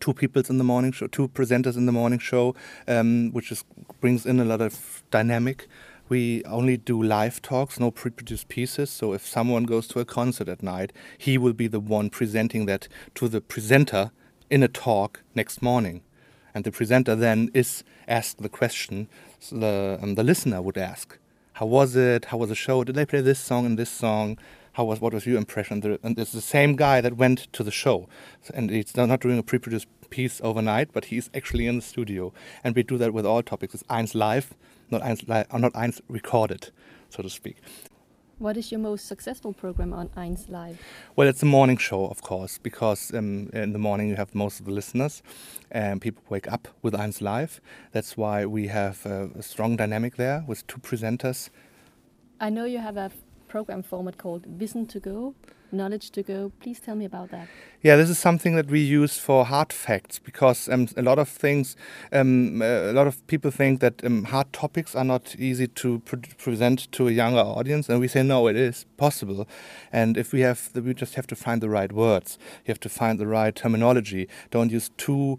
two 0.00 0.12
people 0.12 0.42
in 0.48 0.58
the 0.58 0.64
morning 0.64 0.92
show, 0.92 1.06
two 1.06 1.28
presenters 1.28 1.76
in 1.76 1.86
the 1.86 1.92
morning 1.92 2.18
show, 2.18 2.54
um, 2.86 3.30
which 3.32 3.50
is, 3.50 3.64
brings 4.00 4.26
in 4.26 4.38
a 4.40 4.44
lot 4.44 4.60
of 4.60 5.02
dynamic. 5.10 5.68
We 6.08 6.44
only 6.44 6.76
do 6.76 7.02
live 7.02 7.42
talks, 7.42 7.80
no 7.80 7.90
pre 7.90 8.10
produced 8.10 8.48
pieces. 8.48 8.90
So 8.90 9.12
if 9.12 9.26
someone 9.26 9.64
goes 9.64 9.88
to 9.88 10.00
a 10.00 10.04
concert 10.04 10.48
at 10.48 10.62
night, 10.62 10.92
he 11.18 11.36
will 11.38 11.54
be 11.54 11.66
the 11.66 11.80
one 11.80 12.10
presenting 12.10 12.66
that 12.66 12.88
to 13.16 13.26
the 13.26 13.40
presenter 13.40 14.12
in 14.48 14.62
a 14.62 14.68
talk 14.68 15.22
next 15.34 15.62
morning. 15.62 16.02
And 16.54 16.64
the 16.64 16.70
presenter 16.70 17.16
then 17.16 17.50
is 17.52 17.82
asked 18.08 18.38
the 18.38 18.48
question 18.48 19.08
the, 19.50 19.98
um, 20.02 20.14
the 20.14 20.24
listener 20.24 20.62
would 20.62 20.78
ask 20.78 21.18
How 21.54 21.66
was 21.66 21.96
it? 21.96 22.26
How 22.26 22.38
was 22.38 22.48
the 22.48 22.54
show? 22.54 22.84
Did 22.84 22.94
they 22.94 23.06
play 23.06 23.20
this 23.20 23.38
song 23.38 23.66
and 23.66 23.78
this 23.78 23.90
song? 23.90 24.38
How 24.72 24.84
was 24.84 25.00
what 25.00 25.14
was 25.14 25.26
your 25.26 25.38
impression? 25.38 25.98
And 26.02 26.18
it's 26.18 26.32
the 26.32 26.40
same 26.40 26.76
guy 26.76 27.00
that 27.00 27.16
went 27.16 27.52
to 27.54 27.62
the 27.62 27.70
show, 27.70 28.08
and 28.52 28.70
he's 28.70 28.96
not 28.96 29.20
doing 29.20 29.38
a 29.38 29.42
pre-produced 29.42 29.88
piece 30.10 30.40
overnight, 30.42 30.92
but 30.92 31.06
he's 31.06 31.30
actually 31.34 31.66
in 31.66 31.76
the 31.76 31.82
studio. 31.82 32.32
And 32.62 32.74
we 32.74 32.82
do 32.82 32.98
that 32.98 33.12
with 33.12 33.26
all 33.26 33.42
topics. 33.42 33.74
It's 33.74 33.82
eins 33.84 34.14
live, 34.14 34.54
not 34.90 35.02
eins, 35.02 35.26
li- 35.28 35.58
not 35.58 35.72
eins 35.72 36.00
recorded, 36.08 36.70
so 37.08 37.22
to 37.22 37.30
speak. 37.30 37.56
What 38.38 38.58
is 38.58 38.70
your 38.70 38.80
most 38.80 39.06
successful 39.06 39.54
program 39.54 39.94
on 39.94 40.10
Eins 40.10 40.50
Live? 40.50 40.78
Well, 41.16 41.26
it's 41.26 41.42
a 41.42 41.46
morning 41.46 41.78
show, 41.78 42.06
of 42.06 42.20
course, 42.20 42.58
because 42.58 43.10
um, 43.14 43.48
in 43.54 43.72
the 43.72 43.78
morning 43.78 44.10
you 44.10 44.16
have 44.16 44.34
most 44.34 44.60
of 44.60 44.66
the 44.66 44.72
listeners 44.72 45.22
and 45.70 46.02
people 46.02 46.22
wake 46.28 46.46
up 46.52 46.68
with 46.82 46.92
Eins 46.92 47.22
Live. 47.22 47.62
That's 47.92 48.14
why 48.14 48.44
we 48.44 48.66
have 48.66 49.06
a, 49.06 49.30
a 49.38 49.42
strong 49.42 49.74
dynamic 49.76 50.16
there 50.16 50.44
with 50.46 50.66
two 50.66 50.80
presenters. 50.80 51.48
I 52.38 52.50
know 52.50 52.66
you 52.66 52.78
have 52.78 52.98
a 52.98 53.10
program 53.48 53.82
format 53.82 54.18
called 54.18 54.58
Wissen 54.58 54.86
to 54.88 55.00
Go, 55.00 55.34
Knowledge 55.72 56.10
to 56.10 56.22
Go. 56.22 56.52
Please 56.60 56.80
tell 56.80 56.94
me 56.94 57.04
about 57.04 57.30
that. 57.30 57.48
Yeah, 57.82 57.96
this 57.96 58.10
is 58.10 58.18
something 58.18 58.56
that 58.56 58.68
we 58.68 58.80
use 58.80 59.18
for 59.18 59.44
hard 59.44 59.72
facts 59.72 60.18
because 60.18 60.68
um, 60.68 60.88
a 60.96 61.02
lot 61.02 61.18
of 61.18 61.28
things, 61.28 61.76
um, 62.12 62.60
a 62.62 62.92
lot 62.92 63.06
of 63.06 63.26
people 63.26 63.50
think 63.50 63.80
that 63.80 64.04
um, 64.04 64.24
hard 64.24 64.52
topics 64.52 64.94
are 64.94 65.04
not 65.04 65.36
easy 65.38 65.68
to 65.68 66.00
pre 66.00 66.20
present 66.38 66.90
to 66.92 67.08
a 67.08 67.12
younger 67.12 67.40
audience, 67.40 67.88
and 67.88 68.00
we 68.00 68.08
say 68.08 68.22
no, 68.22 68.48
it 68.48 68.56
is 68.56 68.86
possible. 68.96 69.46
And 69.92 70.16
if 70.16 70.32
we 70.32 70.40
have, 70.40 70.70
we 70.74 70.94
just 70.94 71.14
have 71.14 71.26
to 71.28 71.36
find 71.36 71.60
the 71.60 71.68
right 71.68 71.92
words. 71.92 72.38
You 72.64 72.72
have 72.72 72.80
to 72.80 72.88
find 72.88 73.18
the 73.18 73.26
right 73.26 73.54
terminology. 73.54 74.28
Don't 74.50 74.72
use 74.72 74.90
too 74.96 75.38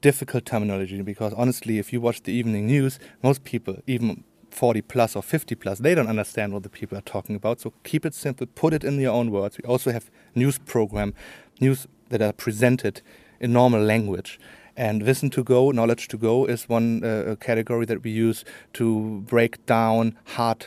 difficult 0.00 0.44
terminology 0.44 1.00
because 1.02 1.32
honestly, 1.34 1.78
if 1.78 1.92
you 1.92 2.00
watch 2.00 2.22
the 2.22 2.32
evening 2.32 2.66
news, 2.66 2.98
most 3.22 3.44
people, 3.44 3.76
even 3.86 4.24
40 4.50 4.82
plus 4.82 5.16
or 5.16 5.22
50 5.22 5.54
plus, 5.54 5.78
they 5.78 5.94
don't 5.94 6.08
understand 6.08 6.52
what 6.52 6.62
the 6.62 6.68
people 6.68 6.96
are 6.96 7.02
talking 7.02 7.36
about. 7.36 7.60
So 7.60 7.72
keep 7.84 8.04
it 8.04 8.14
simple, 8.14 8.46
put 8.46 8.72
it 8.72 8.84
in 8.84 9.00
your 9.00 9.12
own 9.12 9.30
words. 9.30 9.58
We 9.58 9.68
also 9.68 9.92
have 9.92 10.10
news 10.34 10.58
program, 10.58 11.14
news 11.60 11.86
that 12.08 12.20
are 12.22 12.32
presented 12.32 13.02
in 13.40 13.52
normal 13.52 13.82
language. 13.82 14.38
And 14.76 15.02
Wissen 15.02 15.30
to 15.32 15.44
Go, 15.44 15.70
Knowledge 15.70 16.08
to 16.08 16.16
Go, 16.16 16.46
is 16.46 16.68
one 16.68 17.04
uh, 17.04 17.36
category 17.40 17.84
that 17.86 18.02
we 18.02 18.10
use 18.10 18.44
to 18.74 19.20
break 19.26 19.64
down 19.66 20.16
hard 20.36 20.66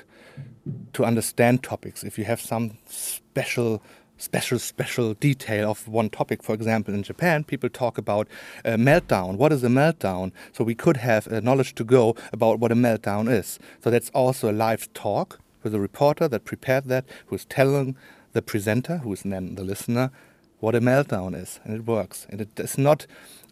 to 0.94 1.06
understand 1.06 1.64
topics. 1.64 2.04
If 2.04 2.18
you 2.18 2.26
have 2.26 2.42
some 2.42 2.78
special 2.88 3.82
special, 4.24 4.58
special 4.58 5.14
detail 5.14 5.70
of 5.70 5.88
one 5.88 6.10
topic. 6.10 6.42
For 6.42 6.56
example, 6.56 6.94
in 6.94 7.04
Japan, 7.04 7.44
people 7.44 7.70
talk 7.70 7.98
about 7.98 8.28
a 8.64 8.72
meltdown. 8.72 9.38
What 9.38 9.52
is 9.52 9.64
a 9.64 9.68
meltdown? 9.68 10.32
So 10.54 10.64
we 10.64 10.76
could 10.76 10.98
have 10.98 11.28
a 11.28 11.42
knowledge 11.42 11.76
to 11.76 11.84
go 11.84 12.16
about 12.32 12.60
what 12.60 12.72
a 12.72 12.76
meltdown 12.76 13.32
is. 13.32 13.60
So 13.84 13.90
that's 13.90 14.10
also 14.12 14.50
a 14.50 14.54
live 14.54 14.92
talk 14.94 15.40
with 15.62 15.76
a 15.76 15.80
reporter 15.80 16.28
that 16.28 16.46
prepared 16.46 16.86
that, 16.86 17.06
who's 17.28 17.46
telling 17.46 17.96
the 18.32 18.42
presenter, 18.42 18.98
who 18.98 19.14
is 19.14 19.24
then 19.24 19.56
the 19.56 19.64
listener, 19.64 20.12
what 20.60 20.76
a 20.76 20.82
meltdown 20.82 21.36
is, 21.36 21.60
and 21.64 21.74
it 21.76 21.86
works. 21.86 22.26
And 22.30 22.48
it's 22.58 22.78
not 22.78 23.06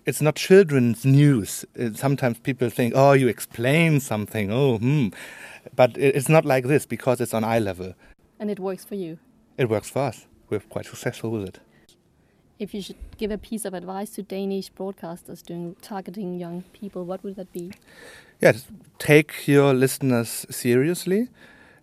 it's 0.04 0.22
not 0.22 0.36
children's 0.36 1.06
news. 1.06 1.64
Sometimes 1.94 2.40
people 2.40 2.72
think, 2.72 2.94
oh, 2.96 3.12
you 3.12 3.28
explain 3.28 4.00
something. 4.00 4.52
Oh, 4.52 4.80
hmm. 4.80 5.10
But 5.76 5.96
it's 5.96 6.28
not 6.28 6.44
like 6.44 6.66
this 6.66 6.88
because 6.88 7.22
it's 7.22 7.36
on 7.36 7.44
eye 7.44 7.60
level. 7.60 7.94
And 8.40 8.50
it 8.50 8.60
works 8.60 8.84
for 8.84 8.96
you. 8.96 9.20
It 9.60 9.70
works 9.70 9.92
for 9.92 10.00
us 10.00 10.26
we're 10.52 10.60
quite 10.60 10.86
successful 10.86 11.32
with 11.32 11.48
it. 11.48 11.60
If 12.60 12.76
you 12.76 12.82
should 12.84 12.98
give 13.18 13.32
a 13.32 13.40
piece 13.40 13.66
of 13.66 13.74
advice 13.74 14.12
to 14.12 14.22
Danish 14.22 14.72
broadcasters 14.72 15.42
doing 15.42 15.76
targeting 15.82 16.38
young 16.38 16.62
people, 16.74 17.06
what 17.06 17.24
would 17.24 17.36
that 17.38 17.52
be? 17.52 17.72
Yeah, 18.40 18.54
take 19.00 19.48
your 19.48 19.74
listeners 19.74 20.46
seriously. 20.50 21.30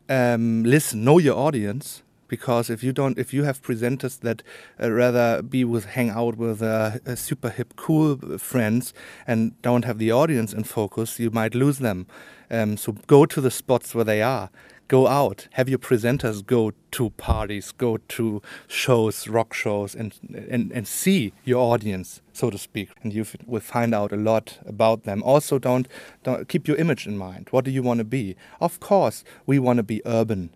Um, 0.09 0.63
listen, 0.63 1.05
know 1.05 1.19
your 1.19 1.37
audience 1.37 2.03
because 2.29 2.71
if 2.71 2.85
you 2.85 2.93
don't, 2.93 3.19
if 3.19 3.35
you 3.35 3.43
have 3.43 3.61
presenters 3.61 4.21
that 4.21 4.43
uh, 4.81 4.91
rather 4.91 5.43
be 5.43 5.65
with 5.65 5.87
hang 5.87 6.11
out 6.11 6.37
with 6.37 6.63
uh, 6.63 7.17
super 7.17 7.51
hip 7.51 7.75
cool 7.75 8.39
friends 8.39 8.95
and 9.27 9.61
don't 9.63 9.85
have 9.85 9.99
the 9.99 10.13
audience 10.13 10.53
in 10.53 10.63
focus, 10.63 11.19
you 11.19 11.31
might 11.31 11.55
lose 11.55 11.79
them. 11.79 12.07
Um, 12.51 12.77
so 12.77 12.93
go 13.07 13.27
to 13.27 13.41
the 13.41 13.51
spots 13.51 13.95
where 13.95 14.05
they 14.05 14.23
are 14.23 14.51
go 14.89 15.07
out, 15.07 15.49
have 15.53 15.69
your 15.69 15.79
presenters 15.79 16.45
go 16.45 16.73
to 16.91 17.11
parties, 17.11 17.73
go 17.73 17.99
to 18.09 18.43
shows, 18.67 19.29
rock 19.29 19.53
shows, 19.53 19.95
and, 19.95 20.15
and, 20.51 20.73
and 20.73 20.89
see 20.89 21.33
your 21.45 21.61
audience, 21.73 22.23
so 22.33 22.51
to 22.51 22.59
speak. 22.59 22.89
And 23.03 23.13
you 23.13 23.27
will 23.47 23.61
find 23.61 23.95
out 23.95 24.13
a 24.13 24.17
lot 24.17 24.59
about 24.67 25.05
them. 25.05 25.23
Also, 25.23 25.59
don't, 25.59 25.87
don't 26.25 26.49
keep 26.49 26.67
your 26.67 26.79
image 26.79 27.07
in 27.07 27.19
mind. 27.19 27.49
What 27.51 27.65
do 27.65 27.71
you 27.71 27.83
want 27.83 27.99
to 27.99 28.05
be? 28.05 28.35
Of 28.61 28.81
course, 28.81 29.23
we 29.47 29.59
want 29.59 29.77
to 29.77 29.83
be 29.83 30.03
urban. 30.07 30.51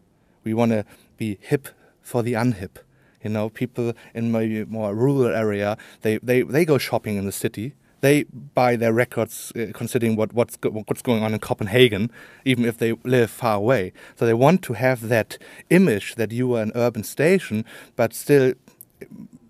We 0.45 0.55
want 0.55 0.73
to 0.73 0.85
be 1.19 1.39
hip 1.41 1.69
for 2.01 2.23
the 2.23 2.33
unhip. 2.33 2.79
You 3.23 3.31
know, 3.31 3.51
people 3.51 3.93
in 4.15 4.33
maybe 4.33 4.65
more 4.65 4.95
rural 4.95 5.33
area, 5.33 5.77
they, 6.01 6.19
they, 6.19 6.43
they 6.43 6.65
go 6.65 6.79
shopping 6.79 7.17
in 7.17 7.27
the 7.27 7.33
city 7.33 7.75
they 8.03 8.25
buy 8.55 8.77
their 8.77 8.93
records 8.93 9.53
uh, 9.57 9.67
considering 9.73 10.17
what, 10.17 10.33
what's, 10.35 10.57
go 10.57 10.71
what's 10.71 11.03
going 11.03 11.23
on 11.23 11.33
in 11.33 11.39
Copenhagen, 11.39 12.11
even 12.45 12.65
if 12.65 12.77
they 12.77 12.93
live 13.05 13.31
far 13.31 13.57
away. 13.57 13.93
So 14.17 14.27
they 14.27 14.35
want 14.35 14.61
to 14.63 14.73
have 14.75 15.09
that 15.09 15.39
image 15.71 16.17
that 16.17 16.33
you 16.33 16.55
are 16.57 16.63
an 16.63 16.73
urban 16.75 17.05
station, 17.05 17.65
but 17.97 18.13
still 18.13 18.55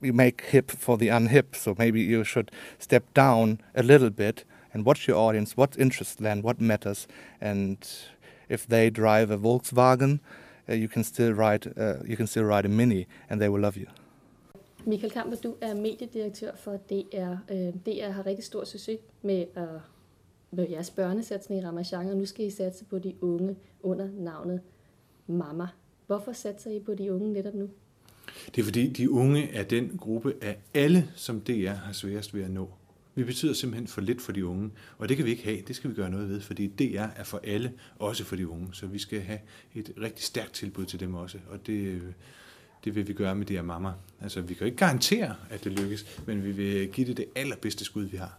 you 0.03 0.13
make 0.13 0.43
hip 0.43 0.71
for 0.71 0.99
the 0.99 1.09
unhip. 1.09 1.57
So 1.57 1.75
maybe 1.79 2.03
you 2.03 2.25
should 2.25 2.51
step 2.79 3.13
down 3.15 3.61
a 3.75 3.83
little 3.83 4.11
bit 4.11 4.45
and 4.75 4.85
watch 4.85 5.09
your 5.09 5.17
audience, 5.17 5.57
what 5.57 5.77
interests 5.79 6.15
them, 6.15 6.43
what 6.43 6.61
matters. 6.61 7.09
And 7.41 7.79
if 8.51 8.67
they 8.67 8.91
drive 8.91 9.31
a 9.31 9.39
Volkswagen, 9.39 10.21
uh, 10.69 10.75
you 10.75 10.89
can 10.89 11.05
still 11.05 11.33
ride 11.33 11.73
uh, 11.77 11.97
you 12.05 12.17
can 12.17 12.27
still 12.27 12.45
ride 12.45 12.65
a 12.65 12.69
Mini, 12.69 13.07
and 13.29 13.41
they 13.41 13.49
will 13.49 13.61
love 13.61 13.77
you. 13.77 13.89
Michael 14.87 15.13
Kamper, 15.13 15.37
du 15.37 15.55
er 15.61 15.75
mediedirektør 15.75 16.51
for 16.57 16.77
DR. 16.77 17.35
Øh, 17.51 17.75
DR 17.87 18.11
har 18.11 18.27
rigtig 18.27 18.45
stor 18.45 18.65
succes 18.65 18.99
med, 19.23 19.47
uh, 19.57 19.81
med 20.51 20.69
jeres 20.71 20.91
børnesatsning 20.91 21.63
i 21.63 21.67
Ramachan, 21.67 22.09
og 22.09 22.17
nu 22.17 22.27
skal 22.27 22.47
I 22.47 22.51
satse 22.51 22.85
på 22.85 22.99
de 22.99 23.15
unge 23.21 23.57
under 23.83 24.09
navnet 24.19 24.61
Mama. 25.27 25.69
Hvorfor 26.07 26.33
satser 26.33 26.71
I 26.71 26.81
på 26.81 26.95
de 26.95 27.13
unge 27.13 27.33
netop 27.33 27.55
nu? 27.55 27.71
Det 28.55 28.61
er 28.61 28.65
fordi, 28.65 28.93
de 28.93 29.11
unge 29.11 29.51
er 29.51 29.63
den 29.63 29.99
gruppe 29.99 30.35
af 30.41 30.59
alle, 30.75 31.09
som 31.15 31.41
DR 31.41 31.69
har 31.69 31.93
sværest 31.93 32.35
ved 32.35 32.43
at 32.43 32.51
nå. 32.51 32.71
Vi 33.15 33.25
betyder 33.25 33.53
simpelthen 33.53 33.87
for 33.87 34.01
lidt 34.01 34.23
for 34.23 34.33
de 34.33 34.47
unge, 34.47 34.71
og 34.99 35.09
det 35.09 35.17
kan 35.17 35.27
vi 35.27 35.31
ikke 35.31 35.45
have. 35.45 35.63
Det 35.69 35.77
skal 35.77 35.91
vi 35.91 35.95
gøre 35.95 36.11
noget 36.11 36.29
ved, 36.29 36.41
fordi 36.41 36.67
DR 36.67 37.07
er 37.17 37.25
for 37.25 37.41
alle, 37.45 37.73
også 37.99 38.25
for 38.25 38.37
de 38.37 38.49
unge. 38.49 38.69
Så 38.73 38.87
vi 38.87 38.99
skal 38.99 39.21
have 39.21 39.39
et 39.75 39.93
rigtig 40.01 40.25
stærkt 40.25 40.53
tilbud 40.53 40.85
til 40.85 41.01
dem 41.01 41.15
også, 41.15 41.39
og 41.49 41.67
det, 41.67 42.03
det 42.85 42.95
vil 42.95 43.09
vi 43.09 43.13
gøre 43.13 43.35
med 43.35 43.47
det 43.47 43.57
her 43.57 43.63
mamma. 43.63 43.93
Altså, 44.23 44.41
vi 44.41 44.55
kan 44.55 44.67
ikke 44.67 44.77
garantere, 44.77 45.35
at 45.51 45.65
det 45.65 45.73
lykkes, 45.73 46.21
men 46.27 46.45
vi 46.45 46.53
vil 46.53 46.89
give 46.89 47.07
det 47.07 47.17
det 47.17 47.27
allerbedste 47.37 47.85
skud, 47.85 48.05
vi 48.05 48.17
har. 48.17 48.39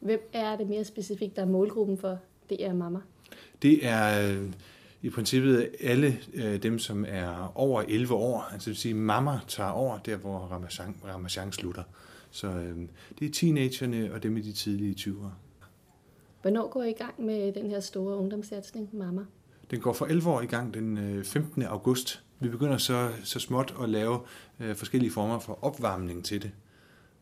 Hvem 0.00 0.30
er 0.32 0.56
det 0.56 0.68
mere 0.68 0.84
specifikt, 0.84 1.36
der 1.36 1.42
er 1.42 1.46
målgruppen 1.46 1.98
for 1.98 2.18
DR 2.50 2.72
Mamma? 2.72 2.98
Det 3.62 3.86
er 3.86 4.30
øh, 4.30 4.50
i 5.02 5.10
princippet 5.10 5.70
alle 5.80 6.18
øh, 6.34 6.62
dem, 6.62 6.78
som 6.78 7.04
er 7.08 7.52
over 7.54 7.82
11 7.82 8.14
år. 8.14 8.40
Altså 8.40 8.64
det 8.64 8.66
vil 8.66 8.76
sige, 8.76 8.94
mamma 8.94 9.40
tager 9.48 9.70
over 9.70 9.98
der, 9.98 10.16
hvor 10.16 10.38
Ramachan, 10.38 10.96
Ramachan 11.04 11.52
slutter. 11.52 11.82
Så 12.30 12.46
øh, 12.46 12.76
det 13.18 13.28
er 13.28 13.32
teenagerne 13.32 14.12
og 14.12 14.22
dem 14.22 14.36
i 14.36 14.40
de 14.40 14.52
tidlige 14.52 14.94
20'ere. 14.98 15.30
Hvornår 16.42 16.68
går 16.68 16.82
I 16.82 16.90
i 16.90 16.92
gang 16.92 17.24
med 17.24 17.52
den 17.52 17.70
her 17.70 17.80
store 17.80 18.16
ungdomssatsning, 18.16 18.88
Mamma? 18.92 19.22
Den 19.70 19.80
går 19.80 19.92
for 19.92 20.06
11 20.06 20.30
år 20.30 20.40
i 20.40 20.46
gang 20.46 20.74
den 20.74 21.24
15. 21.24 21.62
august 21.62 22.25
vi 22.40 22.48
begynder 22.48 22.78
så, 22.78 23.12
så 23.24 23.40
småt 23.40 23.74
at 23.82 23.88
lave 23.88 24.20
øh, 24.60 24.76
forskellige 24.76 25.12
former 25.12 25.38
for 25.38 25.64
opvarmning 25.64 26.24
til 26.24 26.42
det. 26.42 26.50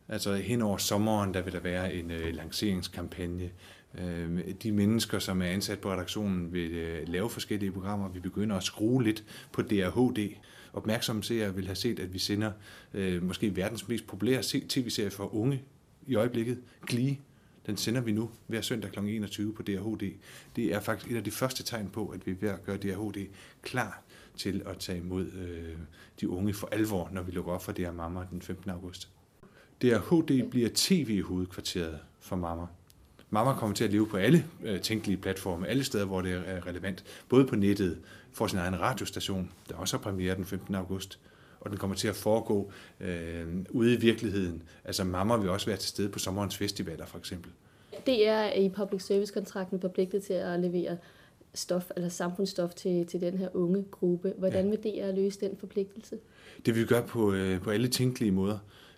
Altså 0.09 0.35
hen 0.35 0.61
over 0.61 0.77
sommeren, 0.77 1.33
der 1.33 1.41
vil 1.41 1.53
der 1.53 1.59
være 1.59 1.93
en 1.93 2.11
øh, 2.11 2.35
lanceringskampagne. 2.35 3.49
Øh, 3.97 4.39
de 4.63 4.71
mennesker, 4.71 5.19
som 5.19 5.41
er 5.41 5.45
ansat 5.45 5.79
på 5.79 5.91
redaktionen, 5.91 6.53
vil 6.53 6.71
øh, 6.71 7.07
lave 7.07 7.29
forskellige 7.29 7.71
programmer. 7.71 8.09
Vi 8.09 8.19
begynder 8.19 8.55
at 8.55 8.63
skrue 8.63 9.03
lidt 9.03 9.23
på 9.51 9.61
DRHD. 9.61 10.29
Opmærksomme 10.73 11.23
seere 11.23 11.55
vil 11.55 11.65
have 11.65 11.75
set, 11.75 11.99
at 11.99 12.13
vi 12.13 12.19
sender 12.19 12.51
øh, 12.93 13.23
måske 13.23 13.55
verdens 13.55 13.87
mest 13.87 14.07
populære 14.07 14.41
tv-serie 14.69 15.11
for 15.11 15.35
unge 15.35 15.63
i 16.07 16.15
øjeblikket, 16.15 16.59
Glee. 16.87 17.17
Den 17.65 17.77
sender 17.77 18.01
vi 18.01 18.11
nu 18.11 18.29
hver 18.47 18.61
søndag 18.61 18.91
kl. 18.91 18.99
21 18.99 19.53
på 19.53 19.63
DRHD. 19.63 20.13
Det 20.55 20.73
er 20.73 20.79
faktisk 20.79 21.11
et 21.11 21.17
af 21.17 21.23
de 21.23 21.31
første 21.31 21.63
tegn 21.63 21.89
på, 21.89 22.07
at 22.07 22.27
vi 22.27 22.31
er 22.31 22.35
ved 22.41 22.49
at 22.49 22.63
gøre 22.63 22.77
DRHD 22.77 23.27
klar 23.61 24.04
til 24.37 24.61
at 24.65 24.77
tage 24.77 24.97
imod 24.97 25.25
øh, 25.25 25.75
de 26.21 26.29
unge 26.29 26.53
for 26.53 26.69
alvor, 26.71 27.09
når 27.11 27.21
vi 27.21 27.31
lukker 27.31 27.51
op 27.51 27.63
for 27.63 27.71
det 27.71 27.85
her 27.85 27.91
Mamma 27.91 28.21
den 28.31 28.41
15. 28.41 28.69
august. 28.69 29.09
Det 29.81 29.93
er 29.93 29.99
HD 29.99 30.49
bliver 30.49 30.69
tv-hovedkvarteret 30.73 31.99
for 32.19 32.35
Mamma. 32.35 32.65
Mamma 33.29 33.53
kommer 33.53 33.75
til 33.75 33.83
at 33.83 33.91
leve 33.91 34.07
på 34.07 34.17
alle 34.17 34.45
øh, 34.63 34.81
tænkelige 34.81 35.17
platforme, 35.17 35.67
alle 35.67 35.83
steder, 35.83 36.05
hvor 36.05 36.21
det 36.21 36.43
er 36.45 36.67
relevant. 36.67 37.03
Både 37.29 37.45
på 37.45 37.55
nettet, 37.55 37.99
for 38.31 38.47
sin 38.47 38.59
egen 38.59 38.79
radiostation, 38.79 39.51
der 39.69 39.75
også 39.75 39.97
har 39.97 40.03
premiere 40.03 40.35
den 40.35 40.45
15. 40.45 40.75
august, 40.75 41.19
og 41.59 41.69
den 41.69 41.77
kommer 41.77 41.95
til 41.95 42.07
at 42.07 42.15
foregå 42.15 42.71
øh, 42.99 43.45
ude 43.69 43.93
i 43.93 43.97
virkeligheden. 43.97 44.63
Altså 44.83 45.03
mamma 45.03 45.37
vil 45.37 45.49
også 45.49 45.65
være 45.65 45.77
til 45.77 45.89
stede 45.89 46.09
på 46.09 46.19
sommerens 46.19 46.57
festivaler, 46.57 47.05
for 47.05 47.17
eksempel. 47.17 47.51
Det 48.05 48.27
er 48.27 48.53
i 48.53 48.69
public 48.69 49.01
service-kontrakten 49.03 49.81
forpligtet 49.81 50.23
til 50.23 50.33
at 50.33 50.59
levere 50.59 50.97
stof, 51.55 51.91
eller 51.95 52.09
samfundsstof 52.09 52.73
til, 52.73 53.05
til 53.05 53.21
den 53.21 53.37
her 53.37 53.49
unge 53.53 53.85
gruppe. 53.91 54.33
Hvordan 54.37 54.71
vil 54.71 54.79
DR 54.83 55.15
løse 55.15 55.39
den 55.39 55.57
forpligtelse? 55.59 56.17
Det 56.65 56.75
vil 56.75 56.81
vi 56.81 56.87
gøre 56.87 57.03
på, 57.07 57.33
øh, 57.33 57.61
på 57.61 57.69
alle 57.69 57.87
tænkelige 57.87 58.31
måder. 58.31 58.57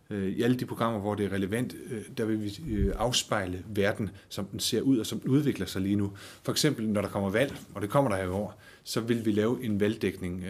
Øh, 0.10 0.28
I 0.28 0.42
alle 0.42 0.58
de 0.58 0.66
programmer, 0.66 1.00
hvor 1.00 1.16
det 1.16 1.26
er 1.26 1.32
relevant, 1.32 1.76
øh, 1.92 2.02
der 2.18 2.26
vil 2.26 2.44
vi 2.44 2.74
øh, 2.74 2.94
afspejle 2.98 3.64
verden, 3.68 4.10
som 4.30 4.46
den 4.46 4.60
ser 4.60 4.82
ud 4.82 4.98
og 4.98 5.06
som 5.06 5.20
den 5.20 5.30
udvikler 5.30 5.66
sig 5.66 5.82
lige 5.82 5.96
nu. 5.96 6.12
For 6.44 6.52
eksempel, 6.52 6.90
når 6.90 7.02
der 7.02 7.10
kommer 7.10 7.30
valg, 7.30 7.56
og 7.76 7.82
det 7.82 7.90
kommer 7.90 8.12
der 8.12 8.24
i 8.24 8.28
år, 8.28 8.62
så 8.84 9.02
vil 9.02 9.26
vi 9.26 9.32
lave 9.32 9.64
en 9.64 9.80
valgdækning 9.80 10.44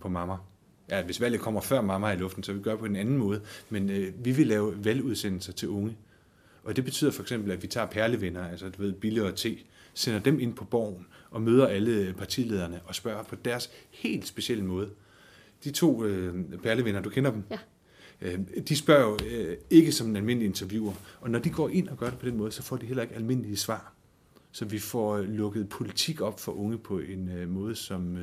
på 0.00 0.08
Mamma. 0.08 0.36
Ja, 0.90 1.02
hvis 1.02 1.20
valget 1.20 1.40
kommer 1.40 1.60
før 1.60 1.80
Mamma 1.80 2.10
i 2.10 2.16
luften, 2.16 2.42
så 2.42 2.52
vil 2.52 2.58
vi 2.58 2.64
gøre 2.64 2.78
på 2.78 2.84
en 2.84 2.96
anden 2.96 3.16
måde. 3.16 3.40
Men 3.70 3.88
vi 4.24 4.32
vil 4.32 4.46
lave 4.46 4.84
valgudsendelser 4.84 5.52
til 5.52 5.68
unge. 5.68 5.96
Og 6.64 6.76
det 6.76 6.84
betyder 6.84 7.10
for 7.10 7.22
eksempel, 7.22 7.50
at 7.52 7.62
vi 7.62 7.66
tager 7.66 7.86
perlevinder, 7.86 8.48
altså 8.48 8.68
du 8.68 8.82
ved, 8.82 8.92
billigere 8.92 9.32
te, 9.32 9.56
sender 9.94 10.20
dem 10.20 10.40
ind 10.40 10.54
på 10.54 10.64
borgen 10.64 11.06
og 11.30 11.42
møder 11.42 11.66
alle 11.66 12.14
partilederne 12.18 12.80
og 12.84 12.94
spørger 12.94 13.22
på 13.22 13.36
deres 13.36 13.70
helt 13.90 14.26
specielle 14.26 14.64
måde. 14.64 14.90
De 15.64 15.70
to 15.70 16.04
øh, 16.04 16.44
perlevinder, 16.62 17.00
du 17.00 17.10
kender 17.10 17.30
dem? 17.30 17.42
Ja. 17.50 17.58
Øh, 18.20 18.38
de 18.68 18.76
spørger 18.76 19.02
jo 19.02 19.18
øh, 19.26 19.56
ikke 19.70 19.92
som 19.92 20.08
en 20.08 20.16
almindelig 20.16 20.46
interviewer, 20.46 20.92
og 21.20 21.30
når 21.30 21.38
de 21.38 21.50
går 21.50 21.68
ind 21.68 21.88
og 21.88 21.98
gør 21.98 22.10
det 22.10 22.18
på 22.18 22.26
den 22.26 22.36
måde, 22.36 22.52
så 22.52 22.62
får 22.62 22.76
de 22.76 22.86
heller 22.86 23.02
ikke 23.02 23.14
almindelige 23.14 23.56
svar. 23.56 23.92
Så 24.52 24.64
vi 24.64 24.78
får 24.78 25.16
øh, 25.16 25.28
lukket 25.28 25.68
politik 25.68 26.20
op 26.20 26.40
for 26.40 26.52
unge 26.52 26.78
på 26.78 26.98
en 26.98 27.48
måde, 27.48 27.76
som 27.76 28.18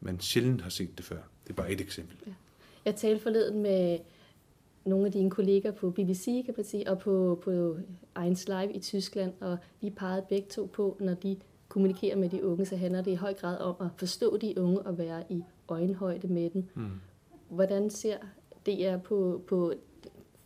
man 0.00 0.20
sjældent 0.20 0.62
har 0.62 0.70
set 0.70 0.98
det 0.98 1.04
før. 1.04 1.18
Det 1.44 1.50
er 1.50 1.54
bare 1.54 1.72
et 1.72 1.80
eksempel. 1.80 2.16
Ja. 2.26 2.32
Jeg 2.84 2.96
talte 2.96 3.22
forleden 3.22 3.62
med 3.62 3.98
nogle 4.90 5.06
af 5.06 5.12
dine 5.12 5.30
kolleger 5.30 5.70
på 5.70 5.90
BBC, 5.90 6.44
kan 6.44 6.54
man 6.56 6.64
sige, 6.64 6.90
og 6.90 6.98
på, 6.98 7.40
på 7.44 7.50
1 7.50 8.46
Live 8.46 8.72
i 8.72 8.80
Tyskland, 8.80 9.32
og 9.40 9.58
de 9.82 9.90
pegede 9.90 10.24
begge 10.28 10.48
to 10.48 10.70
på, 10.72 10.96
når 11.00 11.14
de 11.14 11.36
kommunikerer 11.68 12.16
med 12.16 12.28
de 12.28 12.44
unge, 12.44 12.66
så 12.66 12.76
handler 12.76 13.02
det 13.02 13.10
i 13.10 13.14
høj 13.14 13.34
grad 13.34 13.58
om 13.58 13.74
at 13.80 13.86
forstå 13.96 14.36
de 14.36 14.54
unge 14.56 14.80
og 14.80 14.98
være 14.98 15.22
i 15.28 15.42
øjenhøjde 15.68 16.28
med 16.28 16.50
dem. 16.50 16.64
Mm. 16.74 16.90
Hvordan 17.48 17.90
ser 17.90 18.16
DR 18.66 18.96
på, 18.96 19.42
på 19.48 19.72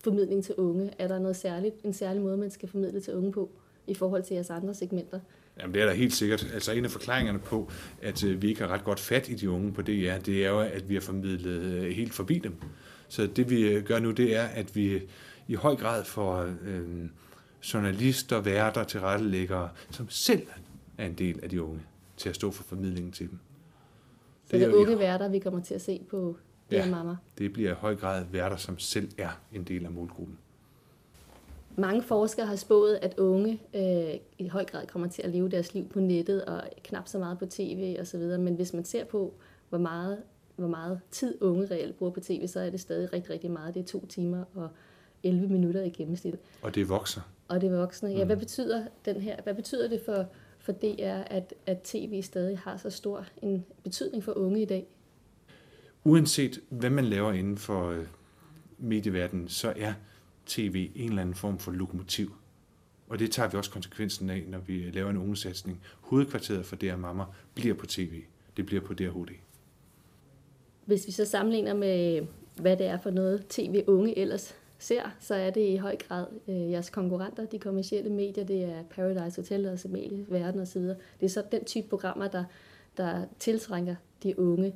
formidling 0.05 0.45
til 0.45 0.55
unge? 0.55 0.91
Er 0.99 1.09
der 1.09 1.19
noget 1.19 1.37
særligt, 1.37 1.75
en 1.85 1.93
særlig 1.93 2.23
måde, 2.23 2.37
man 2.37 2.51
skal 2.51 2.69
formidle 2.69 3.01
til 3.01 3.15
unge 3.15 3.33
på 3.33 3.51
i 3.87 3.95
forhold 3.95 4.23
til 4.23 4.35
jeres 4.35 4.51
andre 4.51 4.75
segmenter? 4.75 5.21
Jamen 5.61 5.75
det 5.75 5.83
er 5.83 5.87
der 5.87 5.93
helt 5.93 6.13
sikkert. 6.13 6.51
Altså 6.55 6.73
en 6.73 6.85
af 6.85 6.91
forklaringerne 6.91 7.39
på, 7.39 7.71
at 8.03 8.25
øh, 8.25 8.43
vi 8.43 8.49
ikke 8.49 8.61
har 8.61 8.69
ret 8.69 8.85
godt 8.85 9.01
fat 9.01 9.29
i 9.29 9.35
de 9.35 9.51
unge 9.51 9.73
på 9.73 9.83
DR, 9.83 10.19
det 10.27 10.45
er 10.45 10.49
jo, 10.49 10.61
at 10.61 10.89
vi 10.89 10.95
har 10.95 11.01
formidlet 11.01 11.63
øh, 11.63 11.91
helt 11.91 12.15
forbi 12.15 12.39
dem. 12.39 12.53
Så 13.15 13.27
det 13.27 13.51
vi 13.51 13.69
øh, 13.69 13.85
gør 13.85 13.99
nu, 13.99 14.11
det 14.11 14.37
er, 14.37 14.43
at 14.43 14.77
vi 14.77 15.03
i 15.49 15.55
høj 15.55 15.77
grad 15.77 16.05
får 16.05 16.41
øh, 16.41 17.09
journalister, 17.75 18.41
værter, 18.41 18.85
tilrettelæggere, 18.85 19.69
som 19.91 20.09
selv 20.09 20.47
er 20.99 21.07
en 21.07 21.15
del 21.15 21.41
af 21.43 21.51
de 21.51 21.63
unge, 21.63 21.83
til 22.17 22.29
at 22.29 22.35
stå 22.35 22.51
for 22.51 22.63
formidlingen 22.65 23.13
til 23.13 23.31
dem. 23.31 23.39
Så 24.47 24.57
det 24.57 24.63
er, 24.63 24.69
det 24.69 24.75
unge 24.75 24.99
værter, 24.99 25.29
vi 25.29 25.39
kommer 25.39 25.61
til 25.61 25.75
at 25.75 25.83
se 25.83 26.01
på 26.11 26.37
ja, 26.71 26.91
mamma. 26.91 27.17
det 27.39 27.53
bliver 27.53 27.71
i 27.71 27.75
høj 27.75 27.97
grad 27.97 28.25
værter, 28.33 28.57
som 28.57 28.79
selv 28.79 29.09
er 29.19 29.41
en 29.53 29.65
del 29.65 29.85
af 29.85 29.91
målgruppen. 29.91 30.39
Mange 31.77 32.03
forskere 32.03 32.47
har 32.47 32.57
spået, 32.57 32.99
at 33.03 33.19
unge 33.19 33.61
øh, 33.75 34.21
i 34.39 34.49
høj 34.49 34.65
grad 34.65 34.87
kommer 34.87 35.09
til 35.09 35.23
at 35.23 35.31
leve 35.31 35.49
deres 35.49 35.75
liv 35.75 35.89
på 35.89 36.01
nettet 36.01 36.45
og 36.45 36.63
knap 36.85 37.09
så 37.09 37.19
meget 37.19 37.39
på 37.39 37.47
tv 37.47 37.97
osv. 38.01 38.21
Men 38.21 38.55
hvis 38.55 38.73
man 38.73 38.85
ser 38.85 39.05
på, 39.05 39.35
hvor 39.69 39.79
meget, 39.79 40.19
hvor 40.57 40.69
meget 40.69 41.01
tid 41.11 41.43
unge 41.43 41.67
reelt 41.67 41.97
bruger 41.97 42.13
på 42.13 42.21
tv, 42.21 42.47
så 42.47 42.61
er 42.61 42.71
det 42.71 42.81
stadig 42.81 43.13
rigtig, 43.13 43.31
rigtig 43.31 43.51
meget. 43.51 43.75
Det 43.75 43.81
er 43.81 43.87
to 43.87 44.07
timer 44.07 44.45
og 44.55 44.69
11 45.23 45.49
minutter 45.49 45.83
i 45.83 45.91
gennemsnit. 45.91 46.35
Og 46.63 46.75
det 46.75 46.89
vokser. 46.89 47.21
Og 47.49 47.61
det 47.61 47.73
voksne. 47.73 48.11
Ja, 48.11 48.25
hvad 48.25 48.37
mm. 48.37 48.41
betyder 48.41 48.87
den 49.05 49.21
her? 49.21 49.43
Hvad 49.43 49.55
betyder 49.55 49.89
det 49.89 50.01
for, 50.05 50.27
for 50.59 50.73
DR, 50.73 51.23
at, 51.27 51.55
at 51.67 51.81
tv 51.83 52.23
stadig 52.23 52.59
har 52.59 52.77
så 52.77 52.91
stor 52.91 53.27
en 53.43 53.65
betydning 53.83 54.25
for 54.25 54.33
unge 54.33 54.63
i 54.63 54.65
dag? 54.65 54.87
uanset 56.05 56.61
hvad 56.69 56.91
man 56.91 57.05
laver 57.05 57.33
inden 57.33 57.59
for 57.59 57.91
øh, 57.91 58.07
medieverdenen, 58.79 59.49
så 59.49 59.73
er 59.77 59.95
tv 60.47 60.91
en 60.95 61.09
eller 61.09 61.23
anden 61.23 61.35
form 61.35 61.59
for 61.59 61.73
lokomotiv. 61.73 62.35
Og 63.09 63.19
det 63.19 63.31
tager 63.31 63.49
vi 63.49 63.57
også 63.57 63.71
konsekvensen 63.71 64.31
af, 64.31 64.45
når 64.49 64.59
vi 64.59 64.91
laver 64.91 65.11
en 65.11 65.17
ungesatsning. 65.17 65.81
Hovedkvarteret 66.01 66.67
for 66.67 66.77
DR 66.77 66.97
Mamma 66.97 67.25
bliver 67.55 67.75
på 67.75 67.87
tv. 67.87 68.23
Det 68.57 68.67
bliver 68.67 68.83
på 68.83 68.95
DRHD. 68.95 69.35
Hvis 70.87 71.07
vi 71.07 71.13
så 71.13 71.25
sammenligner 71.25 71.75
med, 71.75 72.27
hvad 72.61 72.77
det 72.77 72.87
er 72.87 72.99
for 72.99 73.11
noget 73.11 73.47
tv 73.49 73.85
unge 73.87 74.19
ellers 74.19 74.55
ser, 74.79 75.17
så 75.21 75.35
er 75.35 75.51
det 75.51 75.69
i 75.69 75.77
høj 75.77 75.97
grad 75.97 76.27
øh, 76.49 76.71
jeres 76.71 76.91
konkurrenter, 76.91 77.47
de 77.47 77.59
kommercielle 77.59 78.11
medier, 78.11 78.45
det 78.45 78.65
er 78.65 78.83
Paradise 78.91 79.41
Hotel 79.41 79.67
og 79.67 79.79
Somalia, 79.79 80.25
Verden 80.29 80.61
osv. 80.61 80.83
Det 80.83 80.97
er 81.23 81.29
så 81.29 81.43
den 81.53 81.65
type 81.65 81.89
programmer, 81.89 82.29
der, 82.29 82.45
der 82.97 83.25
tiltrænger 83.39 83.97
de 84.23 84.39
unge. 84.39 84.75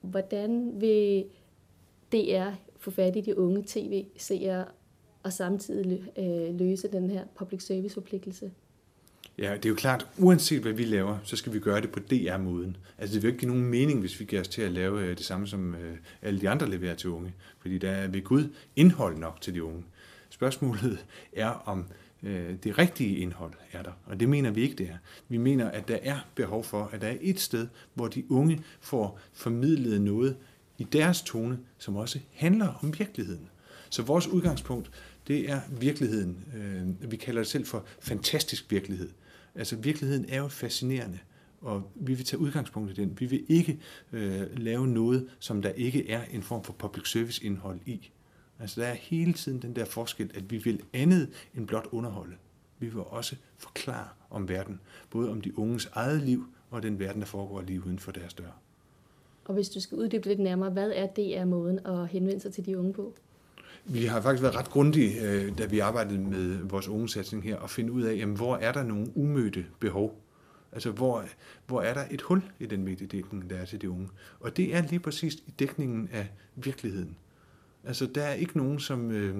Hvordan 0.00 0.80
vil 0.80 1.24
DR 2.12 2.50
få 2.76 2.90
fat 2.90 3.16
i 3.16 3.20
de 3.20 3.38
unge 3.38 3.64
tv-seere 3.66 4.64
og 5.22 5.32
samtidig 5.32 6.12
øh, 6.18 6.54
løse 6.54 6.88
den 6.88 7.10
her 7.10 7.24
public 7.34 7.62
service 7.62 7.94
forpligtelse? 7.94 8.50
Ja, 9.40 9.54
det 9.54 9.64
er 9.64 9.68
jo 9.68 9.74
klart, 9.74 10.06
uanset 10.18 10.62
hvad 10.62 10.72
vi 10.72 10.84
laver, 10.84 11.18
så 11.24 11.36
skal 11.36 11.52
vi 11.52 11.58
gøre 11.58 11.80
det 11.80 11.90
på 11.90 12.00
DR-måden. 12.00 12.76
Altså 12.98 13.14
det 13.14 13.22
vil 13.22 13.28
ikke 13.28 13.40
give 13.40 13.50
nogen 13.50 13.66
mening, 13.66 14.00
hvis 14.00 14.20
vi 14.20 14.24
giver 14.24 14.40
os 14.40 14.48
til 14.48 14.62
at 14.62 14.72
lave 14.72 15.02
øh, 15.02 15.16
det 15.16 15.24
samme, 15.24 15.46
som 15.46 15.74
øh, 15.74 15.96
alle 16.22 16.40
de 16.40 16.48
andre 16.48 16.70
leverer 16.70 16.94
til 16.94 17.10
unge. 17.10 17.34
Fordi 17.60 17.78
der 17.78 17.90
er 17.90 18.08
ved 18.08 18.24
Gud 18.24 18.48
indhold 18.76 19.18
nok 19.18 19.40
til 19.40 19.54
de 19.54 19.64
unge. 19.64 19.84
Spørgsmålet 20.30 21.06
er, 21.32 21.48
om 21.48 21.86
øh, 22.22 22.54
det 22.64 22.78
rigtige 22.78 23.16
indhold 23.16 23.52
er 23.72 23.82
der. 23.82 23.92
Og 24.06 24.20
det 24.20 24.28
mener 24.28 24.50
vi 24.50 24.62
ikke, 24.62 24.76
det 24.76 24.88
er. 24.88 24.96
Vi 25.28 25.36
mener, 25.36 25.70
at 25.70 25.88
der 25.88 25.98
er 26.02 26.18
behov 26.34 26.64
for, 26.64 26.90
at 26.92 27.00
der 27.00 27.08
er 27.08 27.16
et 27.20 27.40
sted, 27.40 27.68
hvor 27.94 28.08
de 28.08 28.30
unge 28.30 28.62
får 28.80 29.20
formidlet 29.32 30.00
noget 30.00 30.36
i 30.78 30.84
deres 30.84 31.22
tone, 31.22 31.58
som 31.78 31.96
også 31.96 32.20
handler 32.32 32.80
om 32.82 32.98
virkeligheden. 32.98 33.48
Så 33.90 34.02
vores 34.02 34.26
udgangspunkt, 34.26 34.90
det 35.28 35.50
er 35.50 35.60
virkeligheden. 35.70 36.44
Vi 37.00 37.16
kalder 37.16 37.40
det 37.40 37.50
selv 37.50 37.66
for 37.66 37.84
fantastisk 38.00 38.70
virkelighed. 38.70 39.10
Altså 39.54 39.76
virkeligheden 39.76 40.26
er 40.28 40.38
jo 40.38 40.48
fascinerende, 40.48 41.18
og 41.60 41.90
vi 41.94 42.14
vil 42.14 42.24
tage 42.24 42.40
udgangspunkt 42.40 42.90
i 42.90 42.94
den. 42.94 43.20
Vi 43.20 43.26
vil 43.26 43.44
ikke 43.48 43.80
øh, 44.12 44.58
lave 44.58 44.86
noget, 44.86 45.28
som 45.38 45.62
der 45.62 45.70
ikke 45.70 46.10
er 46.10 46.24
en 46.24 46.42
form 46.42 46.64
for 46.64 46.72
public 46.72 47.10
service 47.10 47.44
indhold 47.44 47.80
i. 47.86 48.10
Altså 48.58 48.80
der 48.80 48.86
er 48.86 48.94
hele 48.94 49.32
tiden 49.32 49.62
den 49.62 49.76
der 49.76 49.84
forskel, 49.84 50.30
at 50.34 50.50
vi 50.50 50.56
vil 50.56 50.82
andet 50.92 51.28
end 51.54 51.66
blot 51.66 51.86
underholde. 51.92 52.36
Vi 52.78 52.88
vil 52.88 53.00
også 53.00 53.36
forklare 53.56 54.08
om 54.30 54.48
verden, 54.48 54.80
både 55.10 55.30
om 55.30 55.40
de 55.40 55.58
unges 55.58 55.86
eget 55.92 56.22
liv 56.22 56.46
og 56.70 56.82
den 56.82 56.98
verden, 56.98 57.20
der 57.20 57.26
foregår 57.26 57.60
lige 57.60 57.86
uden 57.86 57.98
for 57.98 58.12
deres 58.12 58.34
dør. 58.34 58.60
Og 59.44 59.54
hvis 59.54 59.68
du 59.68 59.80
skal 59.80 59.98
uddybe 59.98 60.28
lidt 60.28 60.38
nærmere, 60.38 60.70
hvad 60.70 60.92
er 60.94 61.06
DR-måden 61.06 61.86
at 61.86 62.08
henvende 62.08 62.40
sig 62.40 62.52
til 62.52 62.66
de 62.66 62.78
unge 62.78 62.92
på? 62.92 63.14
Vi 63.92 64.04
har 64.04 64.20
faktisk 64.20 64.42
været 64.42 64.54
ret 64.54 64.70
grundige, 64.70 65.22
øh, 65.22 65.58
da 65.58 65.66
vi 65.66 65.78
arbejdede 65.78 66.18
med 66.18 66.58
vores 66.58 66.88
ungesatsning 66.88 67.44
her, 67.44 67.56
og 67.56 67.70
finde 67.70 67.92
ud 67.92 68.02
af, 68.02 68.16
jamen, 68.16 68.36
hvor 68.36 68.56
er 68.56 68.72
der 68.72 68.82
nogle 68.82 69.06
umødte 69.14 69.66
behov? 69.80 70.22
Altså, 70.72 70.90
hvor, 70.90 71.24
hvor 71.66 71.82
er 71.82 71.94
der 71.94 72.04
et 72.10 72.22
hul 72.22 72.42
i 72.60 72.66
den 72.66 72.84
mediedækning, 72.84 73.50
der 73.50 73.56
er 73.56 73.64
til 73.64 73.80
de 73.80 73.90
unge? 73.90 74.08
Og 74.40 74.56
det 74.56 74.74
er 74.74 74.82
lige 74.82 75.00
præcis 75.00 75.34
i 75.34 75.54
dækningen 75.58 76.08
af 76.12 76.28
virkeligheden. 76.56 77.16
Altså, 77.84 78.06
der 78.06 78.22
er 78.22 78.34
ikke 78.34 78.56
nogen, 78.56 78.80
som 78.80 79.10
øh, 79.10 79.36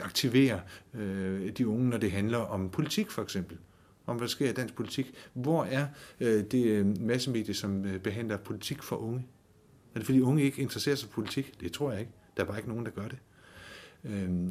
aktiverer 0.00 0.60
øh, 0.94 1.52
de 1.52 1.68
unge, 1.68 1.88
når 1.88 1.98
det 1.98 2.12
handler 2.12 2.38
om 2.38 2.70
politik, 2.70 3.10
for 3.10 3.22
eksempel. 3.22 3.58
Om 4.06 4.16
hvad 4.16 4.28
sker 4.28 4.50
i 4.50 4.52
dansk 4.52 4.74
politik. 4.74 5.14
Hvor 5.32 5.64
er 5.64 5.86
øh, 6.20 6.44
det 6.44 6.66
øh, 6.66 7.00
massemedie, 7.00 7.54
som 7.54 7.84
øh, 7.84 8.00
behandler 8.00 8.36
politik 8.36 8.82
for 8.82 8.96
unge? 8.96 9.26
Er 9.94 9.98
det 9.98 10.06
fordi 10.06 10.20
unge 10.20 10.42
ikke 10.42 10.62
interesserer 10.62 10.96
sig 10.96 11.08
for 11.08 11.14
politik? 11.14 11.60
Det 11.60 11.72
tror 11.72 11.90
jeg 11.90 12.00
ikke. 12.00 12.12
Der 12.36 12.42
er 12.42 12.46
bare 12.46 12.58
ikke 12.58 12.68
nogen, 12.68 12.84
der 12.84 12.90
gør 12.90 13.08
det. 13.08 13.18
Øh, 14.04 14.48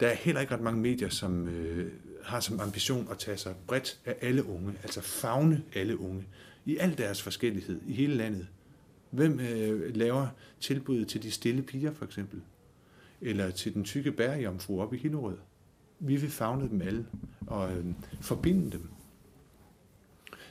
der 0.00 0.08
er 0.08 0.14
heller 0.14 0.40
ikke 0.40 0.54
ret 0.54 0.60
mange 0.60 0.80
medier, 0.80 1.08
som 1.08 1.48
øh, 1.48 1.92
har 2.24 2.40
som 2.40 2.60
ambition 2.60 3.08
at 3.10 3.18
tage 3.18 3.36
sig 3.36 3.54
bredt 3.66 4.00
af 4.04 4.16
alle 4.20 4.46
unge, 4.46 4.74
altså 4.82 5.00
fagne 5.00 5.62
alle 5.74 6.00
unge, 6.00 6.26
i 6.64 6.76
al 6.76 6.98
deres 6.98 7.22
forskellighed, 7.22 7.80
i 7.86 7.92
hele 7.92 8.14
landet. 8.14 8.46
Hvem 9.10 9.40
øh, 9.40 9.96
laver 9.96 10.26
tilbuddet 10.60 11.08
til 11.08 11.22
de 11.22 11.30
stille 11.30 11.62
piger, 11.62 11.92
for 11.92 12.04
eksempel? 12.04 12.40
Eller 13.20 13.50
til 13.50 13.74
den 13.74 13.84
tykke 13.84 14.12
bærjomfru 14.12 14.82
op 14.82 14.94
i 14.94 14.96
Hillerød? 14.96 15.36
Vi 16.00 16.16
vil 16.16 16.30
fagne 16.30 16.68
dem 16.68 16.82
alle 16.82 17.06
og 17.46 17.72
øh, 17.72 17.84
forbinde 18.20 18.70
dem. 18.70 18.88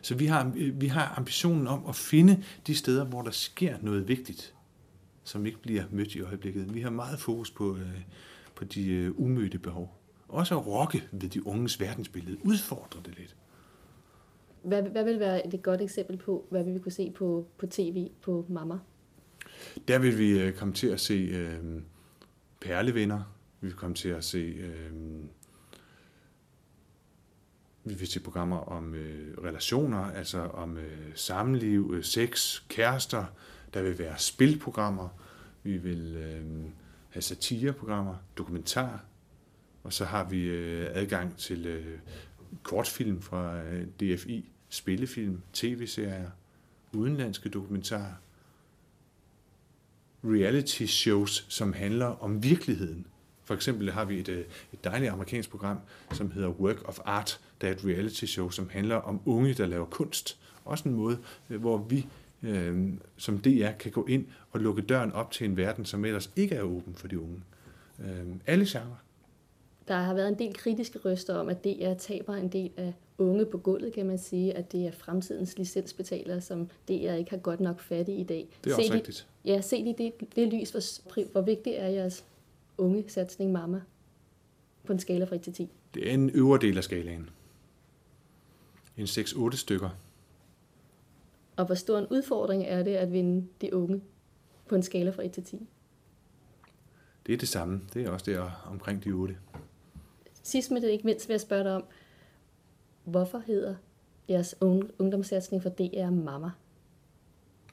Så 0.02 0.16
vi 0.16 0.26
har, 0.26 0.54
øh, 0.58 0.82
vi 0.82 0.88
har 0.88 1.14
ambitionen 1.18 1.68
om 1.68 1.86
at 1.90 1.96
finde 1.96 2.44
de 2.68 2.76
steder, 2.76 3.06
hvor 3.06 3.22
der 3.22 3.32
sker 3.32 3.78
noget 3.82 4.08
vigtigt, 4.08 4.54
som 5.28 5.46
ikke 5.46 5.62
bliver 5.62 5.84
mødt 5.92 6.16
i 6.16 6.22
øjeblikket. 6.22 6.74
Vi 6.74 6.82
har 6.82 6.90
meget 6.90 7.20
fokus 7.20 7.52
på, 7.52 7.76
øh, 7.76 8.02
på 8.56 8.64
de 8.66 8.92
øh, 8.92 9.12
umødte 9.20 9.60
behov. 9.60 9.94
også 10.28 10.58
at 10.58 10.68
rokke 10.68 11.04
ved 11.12 11.30
de 11.30 11.48
unges 11.48 11.80
verdensbillede, 11.80 12.38
udfordre 12.46 13.00
det 13.06 13.18
lidt. 13.18 13.36
Hvad, 14.64 14.84
hvad 14.84 15.04
vil 15.04 15.20
være 15.20 15.54
et 15.54 15.64
godt 15.64 15.82
eksempel 15.82 16.18
på, 16.18 16.48
hvad 16.50 16.64
vi 16.64 16.72
vil 16.72 16.82
kunne 16.82 16.92
se 16.92 17.12
på, 17.12 17.48
på 17.58 17.68
tv 17.68 18.10
på 18.22 18.46
Mamma? 18.50 18.78
Der 19.88 20.00
vil 20.00 20.20
vi 20.20 20.40
øh, 20.40 20.54
komme 20.54 20.74
til 20.74 20.88
at 20.88 21.00
se 21.00 21.14
øh, 21.14 21.82
perlevenner. 22.60 23.24
Vi 23.62 23.68
vil 23.68 23.76
komme 23.76 23.96
til 23.96 24.10
at 24.10 24.24
se... 24.24 24.38
Øh, 24.38 24.92
vi 27.84 27.94
vil 27.94 28.08
se 28.08 28.20
programmer 28.20 28.58
om 28.58 28.94
øh, 28.94 29.38
relationer, 29.44 30.12
altså 30.12 30.40
om 30.40 30.78
øh, 30.78 31.12
samliv, 31.16 31.92
øh, 31.96 32.04
sex, 32.04 32.62
kærester. 32.70 33.26
Der 33.74 33.82
vil 33.82 34.00
være 34.00 34.20
spilprogrammer. 34.20 35.10
Vi 35.64 35.78
vil 35.78 36.16
øh, 36.16 36.46
have 37.10 37.22
satireprogrammer, 37.22 38.16
dokumentar. 38.38 39.06
Og 39.84 39.94
så 39.94 40.06
har 40.06 40.24
vi 40.24 40.44
øh, 40.44 40.88
adgang 40.92 41.38
til 41.38 41.66
øh, 41.66 42.00
kortfilm 42.64 43.22
fra 43.22 43.62
øh, 43.62 43.88
DFI, 43.88 44.52
spillefilm, 44.70 45.42
tv-serier, 45.54 46.30
udenlandske 46.94 47.50
dokumentarer, 47.50 48.14
reality 50.24 50.84
shows, 50.86 51.46
som 51.50 51.74
handler 51.74 52.06
om 52.06 52.44
virkeligheden. 52.44 53.08
For 53.44 53.54
eksempel 53.54 53.92
har 53.92 54.06
vi 54.06 54.20
et, 54.20 54.30
øh, 54.30 54.46
et 54.74 54.84
dejligt 54.84 55.12
amerikansk 55.12 55.50
program, 55.50 55.80
som 56.12 56.32
hedder 56.32 56.50
Work 56.50 56.88
of 56.88 57.00
Art, 57.06 57.40
der 57.62 57.68
er 57.68 57.72
et 57.72 57.86
reality 57.86 58.26
show, 58.26 58.50
som 58.50 58.70
handler 58.70 58.96
om 58.96 59.22
unge, 59.26 59.54
der 59.54 59.66
laver 59.66 59.86
kunst. 59.86 60.40
Også 60.66 60.90
en 60.90 60.96
måde, 60.96 61.18
øh, 61.50 61.60
hvor 61.60 61.78
vi 61.78 62.08
øh, 62.44 62.94
som 63.18 63.38
DR 63.38 63.72
kan 63.80 63.92
gå 63.92 64.06
ind 64.06 64.26
og 64.52 64.60
lukke 64.60 64.82
døren 64.82 65.12
op 65.12 65.32
til 65.32 65.46
en 65.46 65.58
verden, 65.58 65.86
som 65.86 66.06
ellers 66.06 66.32
ikke 66.36 66.56
er 66.56 66.62
åben 66.62 66.96
for 66.96 67.08
de 67.08 67.20
unge. 67.20 67.42
Øh, 68.00 68.26
alle 68.46 68.66
genrer. 68.68 69.04
Der 69.88 69.96
har 69.96 70.14
været 70.14 70.28
en 70.28 70.40
del 70.40 70.54
kritiske 70.54 71.00
røster 71.00 71.36
om, 71.36 71.50
at 71.50 71.64
DR 71.64 71.94
taber 71.94 72.36
en 72.36 72.50
del 72.50 72.72
af 72.78 72.94
unge 73.18 73.46
på 73.46 73.58
gulvet, 73.58 73.94
kan 73.94 74.06
man 74.06 74.18
sige, 74.18 74.58
at 74.58 74.72
det 74.72 74.88
er 74.88 74.92
fremtidens 74.92 75.58
licensbetalere, 75.58 76.42
som 76.42 76.70
DR 76.88 77.14
ikke 77.14 77.30
har 77.30 77.38
godt 77.38 77.60
nok 77.60 77.80
fat 77.80 78.10
i 78.10 78.16
i 78.16 78.24
dag. 78.24 78.48
Det 78.64 78.72
er 78.72 78.76
også 78.76 78.88
set 78.88 78.96
rigtigt. 78.96 79.28
Ja, 79.46 79.62
set 79.62 79.88
i 79.88 79.96
det, 79.98 80.36
det 80.36 80.54
lys, 80.54 80.70
hvor, 80.70 81.32
hvor 81.32 81.42
vigtig 81.42 81.74
er 81.74 81.88
jeres 81.88 82.26
unge 82.78 83.04
satsning 83.08 83.52
Mamma 83.52 83.82
på 84.84 84.94
en 84.94 85.00
skala 85.00 85.26
fra 85.26 85.36
1 85.36 85.42
til 85.42 85.54
10? 85.54 85.70
Det 85.94 86.10
er 86.10 86.14
en 86.14 86.30
øvre 86.30 86.58
del 86.58 86.78
af 86.78 86.84
skalaen. 86.84 87.30
En 88.98 89.06
6-8 89.06 89.56
stykker. 89.56 89.90
Og 91.58 91.66
hvor 91.66 91.76
stor 91.76 92.00
en 92.00 92.08
udfordring 92.08 92.64
er 92.64 92.84
det 92.84 92.96
at 92.96 93.12
vinde 93.12 93.48
de 93.62 93.74
unge 93.74 94.02
på 94.68 94.76
en 94.76 94.84
skala 94.84 95.10
fra 95.10 95.26
1 95.26 95.32
til 95.32 95.44
10? 95.44 95.68
Det 97.26 97.34
er 97.34 97.38
det 97.38 97.48
samme. 97.48 97.82
Det 97.94 98.06
er 98.06 98.10
også 98.10 98.32
der 98.32 98.66
omkring 98.72 99.04
de 99.04 99.12
8. 99.12 99.38
Sidst 100.44 100.72
men 100.72 100.84
det 100.84 100.90
ikke 100.90 101.06
mindst 101.06 101.28
vil 101.28 101.34
jeg 101.34 101.42
spørge 101.42 101.64
dig 101.64 101.76
om, 101.76 101.84
hvorfor 103.04 103.40
hedder 103.40 103.76
jeres 104.30 104.56
ungdomssatsning 105.00 105.64
for 105.64 105.70
DR 105.70 106.10
Mamma? 106.10 106.50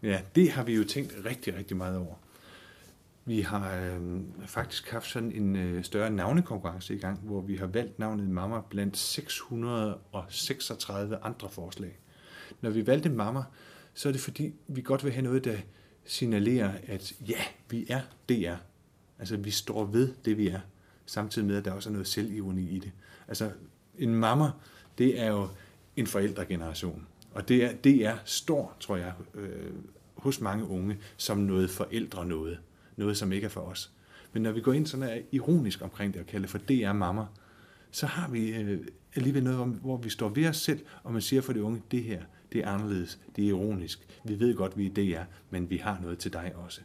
Ja, 0.02 0.20
det 0.34 0.50
har 0.50 0.64
vi 0.64 0.74
jo 0.74 0.84
tænkt 0.84 1.16
rigtig, 1.24 1.56
rigtig 1.56 1.76
meget 1.76 1.98
over. 1.98 2.14
Vi 3.24 3.40
har 3.40 3.76
øh, 3.76 4.00
faktisk 4.46 4.90
haft 4.90 5.10
sådan 5.10 5.32
en 5.32 5.56
øh, 5.56 5.84
større 5.84 6.10
navnekonkurrence 6.10 6.94
i 6.94 6.98
gang, 6.98 7.20
hvor 7.20 7.40
vi 7.40 7.56
har 7.56 7.66
valgt 7.66 7.98
navnet 7.98 8.30
Mamma 8.30 8.60
blandt 8.70 8.96
636 8.96 11.16
andre 11.16 11.48
forslag. 11.48 11.98
Når 12.60 12.70
vi 12.70 12.86
valgte 12.86 13.08
Mamma, 13.08 13.42
så 13.94 14.08
er 14.08 14.12
det 14.12 14.20
fordi, 14.20 14.54
vi 14.68 14.82
godt 14.82 15.04
vil 15.04 15.12
have 15.12 15.22
noget, 15.24 15.44
der 15.44 15.56
signalerer, 16.04 16.72
at 16.86 17.12
ja, 17.28 17.44
vi 17.70 17.86
er 17.88 18.00
DR. 18.28 18.56
Altså, 19.18 19.36
vi 19.36 19.50
står 19.50 19.84
ved 19.84 20.14
det, 20.24 20.38
vi 20.38 20.48
er, 20.48 20.60
samtidig 21.06 21.48
med, 21.48 21.56
at 21.56 21.64
der 21.64 21.72
også 21.72 21.88
er 21.88 21.92
noget 21.92 22.06
selvironi 22.06 22.70
i 22.70 22.78
det. 22.78 22.92
Altså, 23.28 23.50
en 23.98 24.14
mamma, 24.14 24.50
det 24.98 25.20
er 25.20 25.26
jo 25.26 25.48
en 25.96 26.06
forældregeneration. 26.06 27.06
Og 27.32 27.48
det 27.48 27.64
er, 27.64 27.72
det 27.72 28.06
er 28.06 28.16
stor, 28.24 28.76
tror 28.80 28.96
jeg, 28.96 29.12
øh, 29.34 29.72
hos 30.14 30.40
mange 30.40 30.64
unge, 30.64 30.98
som 31.16 31.38
noget 31.38 31.70
forældre 31.70 32.26
noget. 32.26 32.58
Noget, 32.96 33.16
som 33.16 33.32
ikke 33.32 33.44
er 33.44 33.48
for 33.48 33.60
os. 33.60 33.90
Men 34.32 34.42
når 34.42 34.52
vi 34.52 34.60
går 34.60 34.72
ind 34.72 34.86
sådan 34.86 35.08
er 35.08 35.20
ironisk 35.32 35.82
omkring 35.82 36.14
det 36.14 36.20
og 36.20 36.26
kalder 36.26 36.46
det 36.46 36.50
for 36.50 36.58
DR 36.58 36.92
mamma, 36.92 37.24
så 37.94 38.06
har 38.06 38.28
vi 38.28 38.54
øh, 38.54 38.80
alligevel 39.16 39.44
noget, 39.44 39.58
hvor, 39.58 39.66
hvor 39.66 39.96
vi 39.96 40.10
står 40.10 40.28
ved 40.28 40.48
os 40.48 40.56
selv, 40.56 40.80
og 41.02 41.12
man 41.12 41.22
siger 41.22 41.42
for 41.42 41.52
de 41.52 41.62
unge, 41.62 41.82
det 41.90 42.02
her, 42.02 42.22
det 42.52 42.60
er 42.64 42.68
anderledes, 42.68 43.18
det 43.36 43.44
er 43.44 43.48
ironisk. 43.48 44.06
Vi 44.24 44.40
ved 44.40 44.54
godt, 44.54 44.78
vi 44.78 44.86
er 44.86 44.90
DR, 44.94 45.24
men 45.50 45.70
vi 45.70 45.76
har 45.76 45.98
noget 46.02 46.18
til 46.18 46.32
dig 46.32 46.52
også. 46.56 46.80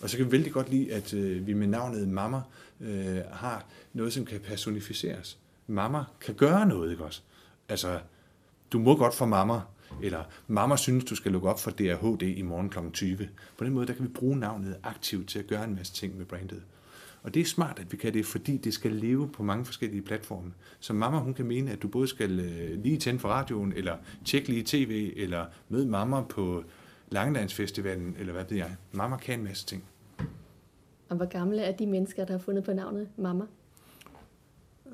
Og 0.00 0.10
så 0.10 0.16
kan 0.16 0.26
vi 0.26 0.32
vældig 0.32 0.52
godt 0.52 0.70
lide, 0.70 0.92
at 0.92 1.14
øh, 1.14 1.46
vi 1.46 1.52
med 1.52 1.66
navnet 1.66 2.08
Mamma 2.08 2.40
øh, 2.80 3.20
har 3.32 3.66
noget, 3.92 4.12
som 4.12 4.24
kan 4.24 4.40
personificeres. 4.40 5.38
Mamma 5.66 6.04
kan 6.20 6.34
gøre 6.34 6.66
noget, 6.66 6.90
ikke 6.90 7.04
også? 7.04 7.22
Altså, 7.68 8.00
du 8.72 8.78
må 8.78 8.96
godt 8.96 9.14
for 9.14 9.26
mamma, 9.26 9.60
eller 10.02 10.24
mamma 10.46 10.76
synes, 10.76 11.04
du 11.04 11.14
skal 11.14 11.32
lukke 11.32 11.48
op 11.48 11.60
for 11.60 11.70
DRHD 11.70 12.22
i 12.22 12.42
morgen 12.42 12.68
kl. 12.68 12.78
20. 12.92 13.28
På 13.58 13.64
den 13.64 13.72
måde, 13.72 13.86
der 13.86 13.92
kan 13.92 14.04
vi 14.04 14.08
bruge 14.08 14.38
navnet 14.38 14.76
aktivt 14.82 15.28
til 15.28 15.38
at 15.38 15.46
gøre 15.46 15.64
en 15.64 15.74
masse 15.74 15.92
ting 15.92 16.18
med 16.18 16.26
brandet. 16.26 16.62
Og 17.28 17.34
det 17.34 17.40
er 17.40 17.44
smart, 17.44 17.78
at 17.78 17.92
vi 17.92 17.96
kan 17.96 18.14
det, 18.14 18.26
fordi 18.26 18.56
det 18.56 18.74
skal 18.74 18.92
leve 18.92 19.28
på 19.28 19.42
mange 19.42 19.64
forskellige 19.64 20.02
platforme. 20.02 20.52
Så 20.80 20.92
mamma, 20.92 21.18
hun 21.18 21.34
kan 21.34 21.46
mene, 21.46 21.70
at 21.70 21.82
du 21.82 21.88
både 21.88 22.08
skal 22.08 22.40
øh, 22.40 22.82
lige 22.82 22.98
tænde 22.98 23.20
for 23.20 23.28
radioen, 23.28 23.72
eller 23.76 23.96
tjekke 24.24 24.48
lige 24.48 24.62
tv, 24.66 25.12
eller 25.16 25.46
møde 25.68 25.86
mamma 25.86 26.22
på 26.22 26.64
Langelandsfestivalen, 27.10 28.16
eller 28.18 28.32
hvad 28.32 28.44
ved 28.48 28.56
jeg. 28.56 28.76
Mamma 28.92 29.16
kan 29.16 29.38
en 29.38 29.44
masse 29.44 29.66
ting. 29.66 29.84
Og 31.08 31.16
hvor 31.16 31.24
gamle 31.26 31.62
er 31.62 31.76
de 31.76 31.86
mennesker, 31.86 32.24
der 32.24 32.32
har 32.32 32.38
fundet 32.38 32.64
på 32.64 32.72
navnet 32.72 33.08
Mamma? 33.16 33.44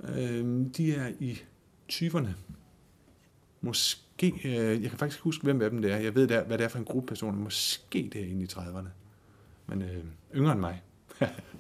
Øh, 0.09 0.67
de 0.77 0.95
er 0.95 1.13
i 1.21 1.43
20'erne. 1.93 2.29
Måske, 3.61 4.33
øh, 4.45 4.83
jeg 4.83 4.91
kan 4.91 4.99
faktisk 4.99 5.19
ikke 5.19 5.25
huske, 5.25 5.45
hvem 5.45 5.63
af 5.63 5.71
dem 5.71 5.83
det 5.83 5.93
er. 5.93 5.97
Jeg 5.97 6.15
ved, 6.15 6.27
hvad 6.27 6.59
det 6.59 6.65
er 6.65 6.69
for 6.69 6.79
en 6.79 6.85
gruppe 6.85 7.07
personer. 7.07 7.39
Måske 7.39 8.11
det 8.13 8.21
er 8.21 8.27
inde 8.27 8.43
i 8.43 8.47
30'erne. 8.47 8.89
Men 9.67 9.83
øh, 9.83 10.05
yngre 10.35 10.53
end 10.53 10.61
mig. 10.61 10.83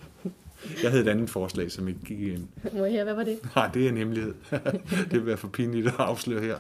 jeg 0.82 0.90
havde 0.90 1.04
et 1.04 1.08
andet 1.08 1.30
forslag, 1.30 1.70
som 1.70 1.88
ikke 1.88 2.00
gik 2.00 2.20
ind. 2.20 2.48
Må 2.72 2.84
jeg 2.84 2.92
høre, 2.92 3.04
hvad 3.04 3.14
var 3.14 3.24
det? 3.24 3.38
Nej, 3.56 3.70
det 3.74 3.84
er 3.84 3.88
en 3.88 3.96
hemmelighed. 3.96 4.34
det 5.10 5.12
vil 5.12 5.26
være 5.26 5.36
for 5.36 5.48
pinligt 5.48 5.86
at 5.86 5.94
afsløre 5.98 6.42
her. 6.42 6.56